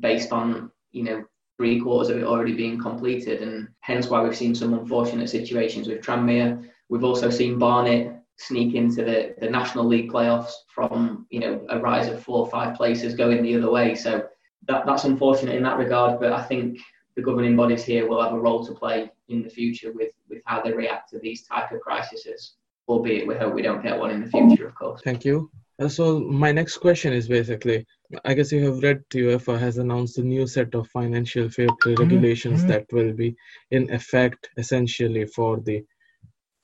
based 0.00 0.32
on 0.32 0.70
you 0.92 1.04
know 1.04 1.24
three 1.58 1.80
quarters 1.80 2.08
of 2.08 2.16
it 2.18 2.24
already 2.24 2.54
being 2.54 2.80
completed, 2.80 3.42
and 3.42 3.68
hence 3.80 4.08
why 4.08 4.22
we've 4.22 4.36
seen 4.36 4.54
some 4.54 4.72
unfortunate 4.72 5.28
situations 5.28 5.88
with 5.88 6.00
Tranmere. 6.00 6.64
We've 6.88 7.04
also 7.04 7.28
seen 7.28 7.58
Barnet 7.58 8.14
sneak 8.38 8.74
into 8.74 9.04
the, 9.04 9.34
the 9.40 9.50
National 9.50 9.84
League 9.84 10.10
playoffs 10.10 10.52
from 10.68 11.26
you 11.30 11.40
know 11.40 11.66
a 11.68 11.78
rise 11.78 12.08
of 12.08 12.22
four 12.22 12.38
or 12.38 12.50
five 12.50 12.76
places 12.76 13.14
going 13.14 13.42
the 13.42 13.56
other 13.56 13.70
way. 13.70 13.94
So 13.94 14.26
that, 14.68 14.86
that's 14.86 15.04
unfortunate 15.04 15.56
in 15.56 15.62
that 15.64 15.78
regard, 15.78 16.18
but 16.20 16.32
I 16.32 16.42
think 16.42 16.78
the 17.18 17.24
governing 17.24 17.56
bodies 17.56 17.82
here 17.82 18.08
will 18.08 18.22
have 18.22 18.32
a 18.32 18.38
role 18.38 18.64
to 18.64 18.72
play 18.72 19.10
in 19.28 19.42
the 19.42 19.50
future 19.50 19.92
with, 19.92 20.12
with 20.28 20.40
how 20.44 20.62
they 20.62 20.72
react 20.72 21.10
to 21.10 21.18
these 21.18 21.42
type 21.42 21.72
of 21.72 21.80
crises, 21.80 22.54
albeit 22.88 23.26
we 23.26 23.34
hope 23.34 23.52
we 23.52 23.60
don't 23.60 23.82
get 23.82 23.98
one 23.98 24.12
in 24.12 24.20
the 24.20 24.30
future, 24.30 24.68
of 24.68 24.74
course. 24.76 25.00
Thank 25.02 25.24
you. 25.24 25.50
Uh, 25.80 25.88
so 25.88 26.20
my 26.20 26.52
next 26.52 26.78
question 26.78 27.12
is 27.12 27.26
basically, 27.26 27.84
I 28.24 28.34
guess 28.34 28.52
you 28.52 28.64
have 28.66 28.84
read 28.84 29.02
UEFA 29.10 29.58
has 29.58 29.78
announced 29.78 30.18
a 30.18 30.22
new 30.22 30.46
set 30.46 30.72
of 30.76 30.86
financial 30.90 31.50
fair 31.50 31.66
play 31.82 31.94
mm-hmm. 31.94 32.04
regulations 32.04 32.60
mm-hmm. 32.60 32.70
that 32.70 32.86
will 32.92 33.12
be 33.12 33.34
in 33.72 33.92
effect 33.92 34.50
essentially 34.56 35.26
for 35.26 35.58
the 35.58 35.84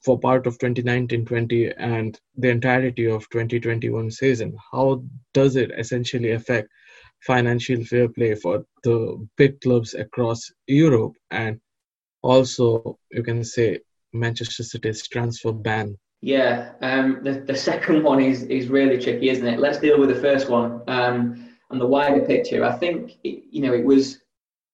for 0.04 0.20
part 0.20 0.46
of 0.46 0.58
2019-20 0.58 1.74
and 1.78 2.20
the 2.36 2.50
entirety 2.50 3.06
of 3.06 3.28
2021 3.30 4.10
season. 4.10 4.56
How 4.70 5.02
does 5.32 5.56
it 5.56 5.72
essentially 5.76 6.30
affect 6.32 6.68
financial 7.26 7.82
fair 7.84 8.08
play 8.08 8.34
for 8.34 8.64
the 8.82 9.26
big 9.36 9.60
clubs 9.60 9.94
across 9.94 10.50
Europe 10.66 11.14
and 11.30 11.60
also 12.22 12.98
you 13.10 13.22
can 13.22 13.44
say 13.44 13.80
Manchester 14.12 14.62
City's 14.62 15.06
transfer 15.08 15.52
ban. 15.52 15.98
Yeah, 16.22 16.72
um, 16.80 17.20
the, 17.22 17.32
the 17.40 17.56
second 17.56 18.02
one 18.02 18.20
is, 18.20 18.44
is 18.44 18.68
really 18.68 19.02
tricky, 19.02 19.28
isn't 19.28 19.46
it? 19.46 19.58
Let's 19.58 19.78
deal 19.78 20.00
with 20.00 20.08
the 20.08 20.20
first 20.20 20.48
one 20.48 20.80
um, 20.88 21.50
and 21.70 21.80
the 21.80 21.86
wider 21.86 22.24
picture. 22.24 22.64
I 22.64 22.72
think 22.72 23.18
it, 23.24 23.44
you 23.50 23.60
know 23.60 23.74
it 23.74 23.84
was 23.84 24.20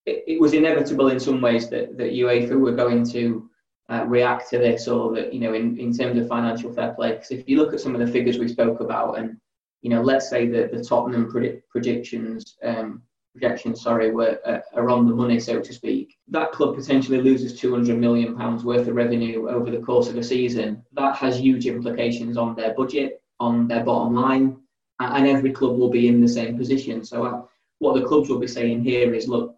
it, 0.07 0.25
it, 0.27 0.41
was 0.41 0.53
inevitable 0.55 1.09
in 1.09 1.19
some 1.19 1.41
ways 1.41 1.69
that, 1.71 1.99
that 1.99 2.13
UEFA 2.13 2.59
were 2.59 2.73
going 2.73 3.05
to 3.11 3.51
uh, 3.89 4.05
react 4.07 4.49
to 4.51 4.59
this, 4.59 4.87
or 4.87 5.13
that 5.15 5.35
you 5.35 5.41
know 5.41 5.55
in, 5.55 5.77
in 5.79 5.93
terms 5.93 6.19
of 6.19 6.29
financial 6.29 6.73
fair 6.73 6.93
play. 6.93 7.13
Because 7.13 7.33
if 7.33 7.49
you 7.49 7.57
look 7.57 7.75
at 7.75 7.81
some 7.81 7.95
of 7.95 8.01
the 8.01 8.13
figures 8.13 8.39
we 8.39 8.47
spoke 8.47 8.81
about 8.81 9.19
and 9.19 9.37
you 9.83 9.91
know, 9.91 10.03
let's 10.03 10.29
say 10.29 10.47
that 10.49 10.73
the 10.73 10.83
Tottenham 10.83 11.31
predict, 11.31 11.69
predictions, 11.71 12.57
um, 12.63 13.03
projections, 13.33 13.81
sorry, 13.81 14.11
were 14.11 14.39
uh, 14.45 14.59
are 14.75 14.91
on 14.91 15.07
the 15.07 15.15
money, 15.15 15.41
so 15.41 15.61
to 15.61 15.73
speak. 15.73 16.17
That 16.29 16.53
club 16.53 16.75
potentially 16.75 17.21
loses 17.21 17.59
200 17.59 17.99
million 17.99 18.37
pounds 18.37 18.65
worth 18.65 18.89
of 18.89 18.95
revenue 18.95 19.49
over 19.49 19.71
the 19.71 19.81
course 19.81 20.09
of 20.09 20.17
a 20.17 20.23
season. 20.23 20.83
That 20.93 21.17
has 21.17 21.39
huge 21.39 21.67
implications 21.67 22.37
on 22.37 22.55
their 22.55 22.75
budget, 22.75 23.23
on 23.39 23.69
their 23.69 23.85
bottom 23.85 24.15
line, 24.15 24.59
and 24.99 25.27
every 25.27 25.53
club 25.53 25.79
will 25.79 25.91
be 25.91 26.09
in 26.09 26.21
the 26.21 26.29
same 26.29 26.59
position. 26.59 27.05
So, 27.05 27.25
uh, 27.25 27.43
what 27.79 27.95
the 27.95 28.07
clubs 28.07 28.29
will 28.29 28.39
be 28.39 28.47
saying 28.47 28.85
here 28.85 29.15
is, 29.15 29.29
look, 29.29 29.57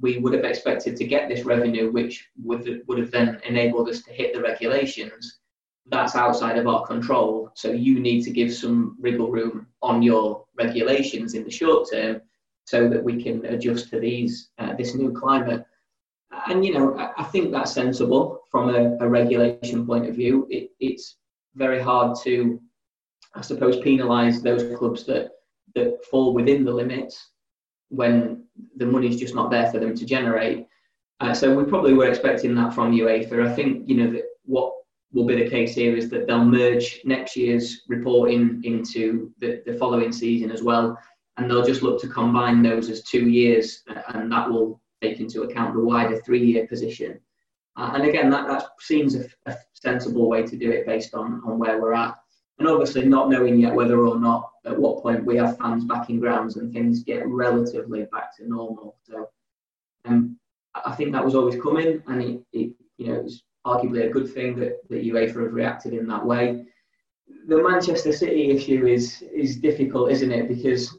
we 0.00 0.18
would 0.18 0.34
have 0.34 0.44
expected 0.44 0.96
to 0.96 1.06
get 1.06 1.28
this 1.28 1.44
revenue, 1.44 1.90
which 1.90 2.28
would 2.42 2.82
would 2.86 2.98
have 2.98 3.10
then 3.10 3.40
enabled 3.46 3.88
us 3.88 4.02
to 4.02 4.12
hit 4.12 4.34
the 4.34 4.42
regulations 4.42 5.38
that's 5.86 6.14
outside 6.14 6.56
of 6.56 6.66
our 6.66 6.86
control. 6.86 7.50
So 7.54 7.70
you 7.70 8.00
need 8.00 8.22
to 8.22 8.30
give 8.30 8.52
some 8.52 8.96
wriggle 9.00 9.30
room 9.30 9.66
on 9.82 10.02
your 10.02 10.44
regulations 10.56 11.34
in 11.34 11.44
the 11.44 11.50
short 11.50 11.88
term 11.92 12.22
so 12.64 12.88
that 12.88 13.02
we 13.02 13.22
can 13.22 13.44
adjust 13.46 13.90
to 13.90 14.00
these 14.00 14.50
uh, 14.58 14.74
this 14.74 14.94
new 14.94 15.12
climate. 15.12 15.64
And 16.48 16.64
you 16.64 16.72
know, 16.72 16.96
I, 16.98 17.12
I 17.18 17.24
think 17.24 17.52
that's 17.52 17.72
sensible 17.72 18.40
from 18.50 18.70
a, 18.74 18.96
a 19.00 19.08
regulation 19.08 19.86
point 19.86 20.08
of 20.08 20.16
view. 20.16 20.46
It, 20.50 20.70
it's 20.80 21.16
very 21.54 21.80
hard 21.80 22.16
to, 22.22 22.60
I 23.34 23.42
suppose, 23.42 23.76
penalise 23.76 24.42
those 24.42 24.76
clubs 24.78 25.04
that 25.04 25.30
that 25.74 26.04
fall 26.06 26.32
within 26.32 26.64
the 26.64 26.72
limits 26.72 27.30
when 27.88 28.44
the 28.76 28.86
money's 28.86 29.20
just 29.20 29.34
not 29.34 29.50
there 29.50 29.70
for 29.70 29.78
them 29.78 29.94
to 29.94 30.06
generate. 30.06 30.66
Uh, 31.20 31.34
so 31.34 31.54
we 31.54 31.64
probably 31.64 31.94
were 31.94 32.08
expecting 32.08 32.54
that 32.54 32.72
from 32.72 32.92
UEFA. 32.92 33.46
I 33.46 33.54
think 33.54 33.88
you 33.88 33.96
know 33.96 34.10
that 34.12 34.24
what 34.46 34.72
will 35.14 35.24
be 35.24 35.36
the 35.36 35.48
case 35.48 35.74
here 35.74 35.96
is 35.96 36.10
that 36.10 36.26
they'll 36.26 36.44
merge 36.44 37.00
next 37.04 37.36
year's 37.36 37.82
reporting 37.88 38.60
into 38.64 39.32
the, 39.38 39.62
the 39.64 39.74
following 39.74 40.12
season 40.12 40.50
as 40.50 40.62
well. 40.62 40.98
And 41.36 41.48
they'll 41.48 41.64
just 41.64 41.82
look 41.82 42.00
to 42.00 42.08
combine 42.08 42.62
those 42.62 42.90
as 42.90 43.02
two 43.02 43.28
years, 43.28 43.82
and 44.08 44.30
that 44.30 44.50
will 44.50 44.80
take 45.00 45.20
into 45.20 45.42
account 45.42 45.74
the 45.74 45.80
wider 45.80 46.20
three 46.20 46.44
year 46.44 46.66
position. 46.66 47.20
Uh, 47.76 47.92
and 47.94 48.04
again, 48.04 48.30
that, 48.30 48.46
that 48.46 48.64
seems 48.80 49.16
a, 49.16 49.24
a, 49.46 49.56
sensible 49.74 50.28
way 50.30 50.42
to 50.42 50.56
do 50.56 50.70
it 50.70 50.86
based 50.86 51.14
on, 51.14 51.42
on 51.44 51.58
where 51.58 51.78
we're 51.80 51.92
at. 51.92 52.14
And 52.58 52.68
obviously, 52.68 53.04
not 53.04 53.28
knowing 53.28 53.58
yet 53.58 53.74
whether 53.74 54.06
or 54.06 54.18
not 54.18 54.48
at 54.64 54.78
what 54.78 55.02
point 55.02 55.26
we 55.26 55.36
have 55.36 55.58
fans 55.58 55.84
back 55.84 56.08
in 56.08 56.20
grounds 56.20 56.56
and 56.56 56.72
things 56.72 57.02
get 57.02 57.26
relatively 57.26 58.06
back 58.12 58.34
to 58.36 58.48
normal. 58.48 58.96
So 59.02 59.28
um, 60.06 60.38
I 60.84 60.94
think 60.94 61.12
that 61.12 61.24
was 61.24 61.34
always 61.34 61.60
coming, 61.60 62.02
and 62.06 62.22
it, 62.22 62.40
it 62.52 62.72
you 62.96 63.08
know, 63.08 63.14
it 63.14 63.24
was 63.24 63.42
arguably 63.66 64.06
a 64.06 64.12
good 64.12 64.32
thing 64.32 64.58
that, 64.60 64.88
that 64.88 65.04
UEFA 65.04 65.42
have 65.42 65.54
reacted 65.54 65.94
in 65.94 66.06
that 66.08 66.24
way. 66.24 66.64
The 67.46 67.62
Manchester 67.62 68.12
City 68.12 68.50
issue 68.50 68.86
is 68.86 69.22
is 69.22 69.56
difficult, 69.56 70.10
isn't 70.10 70.30
it? 70.30 70.48
Because 70.48 70.96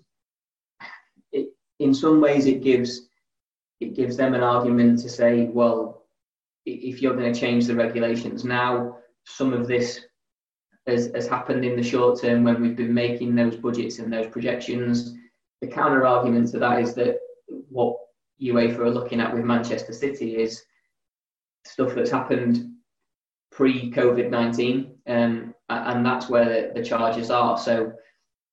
it, 1.32 1.50
in 1.80 1.94
some 1.94 2.20
ways 2.22 2.46
it 2.48 2.64
gives 2.64 3.08
it 3.80 3.96
gives 3.96 4.18
them 4.18 4.34
an 4.34 4.44
argument 4.44 5.00
to 5.02 5.10
say, 5.10 5.46
well, 5.46 6.06
if 6.66 7.02
you're 7.02 7.16
going 7.16 7.32
to 7.32 7.40
change 7.40 7.68
the 7.68 7.76
regulations 7.76 8.44
now, 8.44 8.98
some 9.26 9.54
of 9.54 9.68
this 9.68 10.02
has, 10.88 11.12
has 11.14 11.28
happened 11.28 11.66
in 11.66 11.76
the 11.76 11.84
short 11.84 12.20
term 12.22 12.44
when 12.44 12.62
we've 12.62 12.76
been 12.76 12.94
making 12.94 13.36
those 13.36 13.56
budgets 13.56 14.00
and 14.00 14.12
those 14.12 14.28
projections. 14.28 15.14
The 15.62 15.68
counter 15.68 16.06
argument 16.06 16.52
to 16.52 16.60
that 16.60 16.80
is 16.82 16.94
that 16.96 17.20
what 17.70 17.98
UEFA 18.42 18.80
are 18.80 18.90
looking 18.90 19.20
at 19.20 19.34
with 19.34 19.44
Manchester 19.44 19.94
City 19.94 20.38
is 20.38 20.64
stuff 21.66 21.96
that's 21.96 22.12
happened 22.12 22.72
pre 23.52 23.92
COVID 23.92 24.30
19, 24.30 24.96
um, 25.08 25.54
and 25.70 26.06
that's 26.06 26.30
where 26.30 26.46
the, 26.46 26.72
the, 26.76 26.86
charges 26.86 27.32
are. 27.32 27.58
So, 27.58 27.94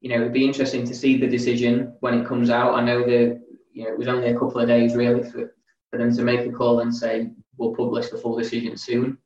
you 0.01 0.11
know, 0.11 0.17
it'd 0.17 0.33
be 0.33 0.45
interesting 0.45 0.87
to 0.87 0.95
see 0.95 1.19
the 1.19 1.27
decision 1.27 1.95
when 2.01 2.15
it 2.15 2.27
comes 2.27 2.51
out. 2.51 2.75
I 2.75 2.85
know 2.85 3.01
that, 3.05 3.41
you 3.73 3.85
know, 3.85 3.91
it 3.91 3.99
was 3.99 4.09
only 4.09 4.29
a 4.29 4.39
couple 4.39 4.61
of 4.61 4.69
days 4.69 4.95
really 4.95 5.23
for, 5.23 5.55
for 5.91 5.99
them 5.99 6.15
to 6.15 6.23
make 6.23 6.47
a 6.47 6.53
call 6.53 6.81
and 6.81 6.95
say, 6.95 7.31
we'll 7.57 7.75
publish 7.75 8.09
the 8.09 8.19
full 8.19 8.37
decision 8.39 8.77
soon. 8.77 9.19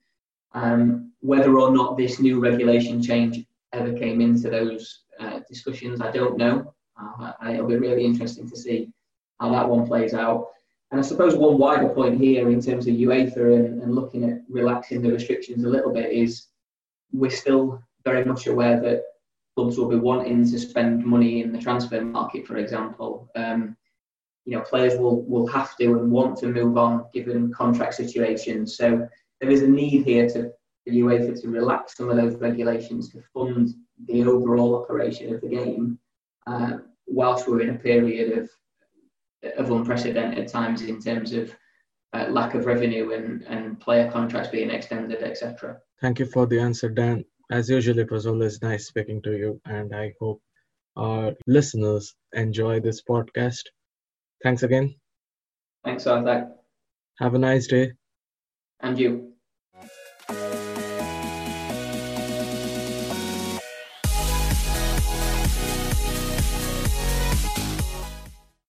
Um, 0.53 1.13
whether 1.21 1.59
or 1.59 1.71
not 1.71 1.97
this 1.97 2.19
new 2.21 2.41
regulation 2.41 3.03
change 3.03 3.45
ever 3.73 3.93
came 3.93 4.21
into 4.21 4.49
those 4.49 5.05
uh, 5.21 5.41
discussions, 5.49 6.01
I 6.01 6.11
don't 6.11 6.39
know. 6.39 6.75
Uh, 6.99 7.33
it'll 7.51 7.67
be 7.67 7.77
really 7.77 8.05
interesting 8.05 8.49
to 8.49 8.57
see 8.57 8.91
how 9.41 9.51
that 9.51 9.69
one 9.69 9.87
plays 9.87 10.15
out. 10.15 10.49
And 10.91 11.01
I 11.01 11.03
suppose 11.03 11.35
one 11.35 11.59
wider 11.59 11.89
point 11.89 12.21
here 12.21 12.49
in 12.49 12.61
terms 12.61 12.87
of 12.87 12.95
UEFA 12.95 13.57
and, 13.57 13.83
and 13.83 13.95
looking 13.95 14.25
at 14.25 14.43
relaxing 14.49 15.03
the 15.03 15.13
restrictions 15.13 15.65
a 15.65 15.69
little 15.69 15.93
bit 15.93 16.13
is 16.13 16.47
we're 17.13 17.31
still 17.31 17.83
very 18.05 18.25
much 18.25 18.47
aware 18.47 18.81
that 18.81 19.03
clubs 19.57 19.79
will 19.79 19.89
be 19.89 19.97
wanting 19.97 20.49
to 20.49 20.59
spend 20.59 21.05
money 21.05 21.43
in 21.43 21.53
the 21.53 21.59
transfer 21.59 22.03
market, 22.03 22.47
for 22.47 22.57
example. 22.57 23.29
Um, 23.35 23.77
you 24.45 24.57
know, 24.57 24.63
players 24.63 24.97
will, 24.97 25.23
will 25.23 25.49
have 25.49 25.77
to 25.79 25.99
and 25.99 26.11
want 26.11 26.39
to 26.39 26.47
move 26.47 26.79
on 26.79 27.07
given 27.13 27.53
contract 27.53 27.95
situations. 27.95 28.77
So 28.77 29.09
there 29.41 29.51
is 29.51 29.63
a 29.63 29.69
need 29.69 30.05
here 30.05 30.29
to 30.29 30.53
for 30.87 30.93
UEFA 30.93 31.41
to 31.41 31.49
relax 31.49 31.97
some 31.97 32.11
of 32.11 32.17
those 32.17 32.37
regulations 32.37 33.11
to 33.11 33.21
fund 33.35 33.75
the 34.07 34.23
overall 34.23 34.77
operation 34.77 35.35
of 35.35 35.41
the 35.41 35.49
game, 35.49 35.99
uh, 36.47 36.79
whilst 37.07 37.49
we're 37.49 37.63
in 37.63 37.75
a 37.75 37.79
period 37.79 38.39
of 38.39 38.49
of 39.57 39.71
unprecedented 39.71 40.49
times 40.49 40.83
in 40.83 41.01
terms 41.01 41.33
of 41.33 41.55
uh, 42.13 42.27
lack 42.31 42.55
of 42.55 42.67
revenue 42.67 43.13
and, 43.13 43.43
and 43.43 43.81
player 43.81 44.11
contracts 44.11 44.51
being 44.51 44.71
extended, 44.71 45.23
etc. 45.23 45.79
Thank 46.01 46.19
you 46.19 46.27
for 46.27 46.47
the 46.47 46.59
answer, 46.59 46.89
Dan. 46.89 47.25
As 47.51 47.71
usual, 47.71 47.99
it 47.99 48.11
was 48.11 48.27
always 48.27 48.61
nice 48.63 48.87
speaking 48.87 49.23
to 49.23 49.37
you, 49.37 49.61
and 49.67 49.95
I 49.95 50.15
hope 50.21 50.41
our 50.97 51.33
listeners 51.47 52.15
enjoy 52.33 52.81
this 52.81 53.03
podcast. 53.03 53.63
Thanks 54.43 54.63
again. 54.63 54.95
Thanks, 55.85 56.05
Sarthak. 56.05 56.51
Have 57.19 57.35
a 57.35 57.39
nice 57.39 57.67
day. 57.67 57.93
And 58.81 58.99
you. 58.99 59.36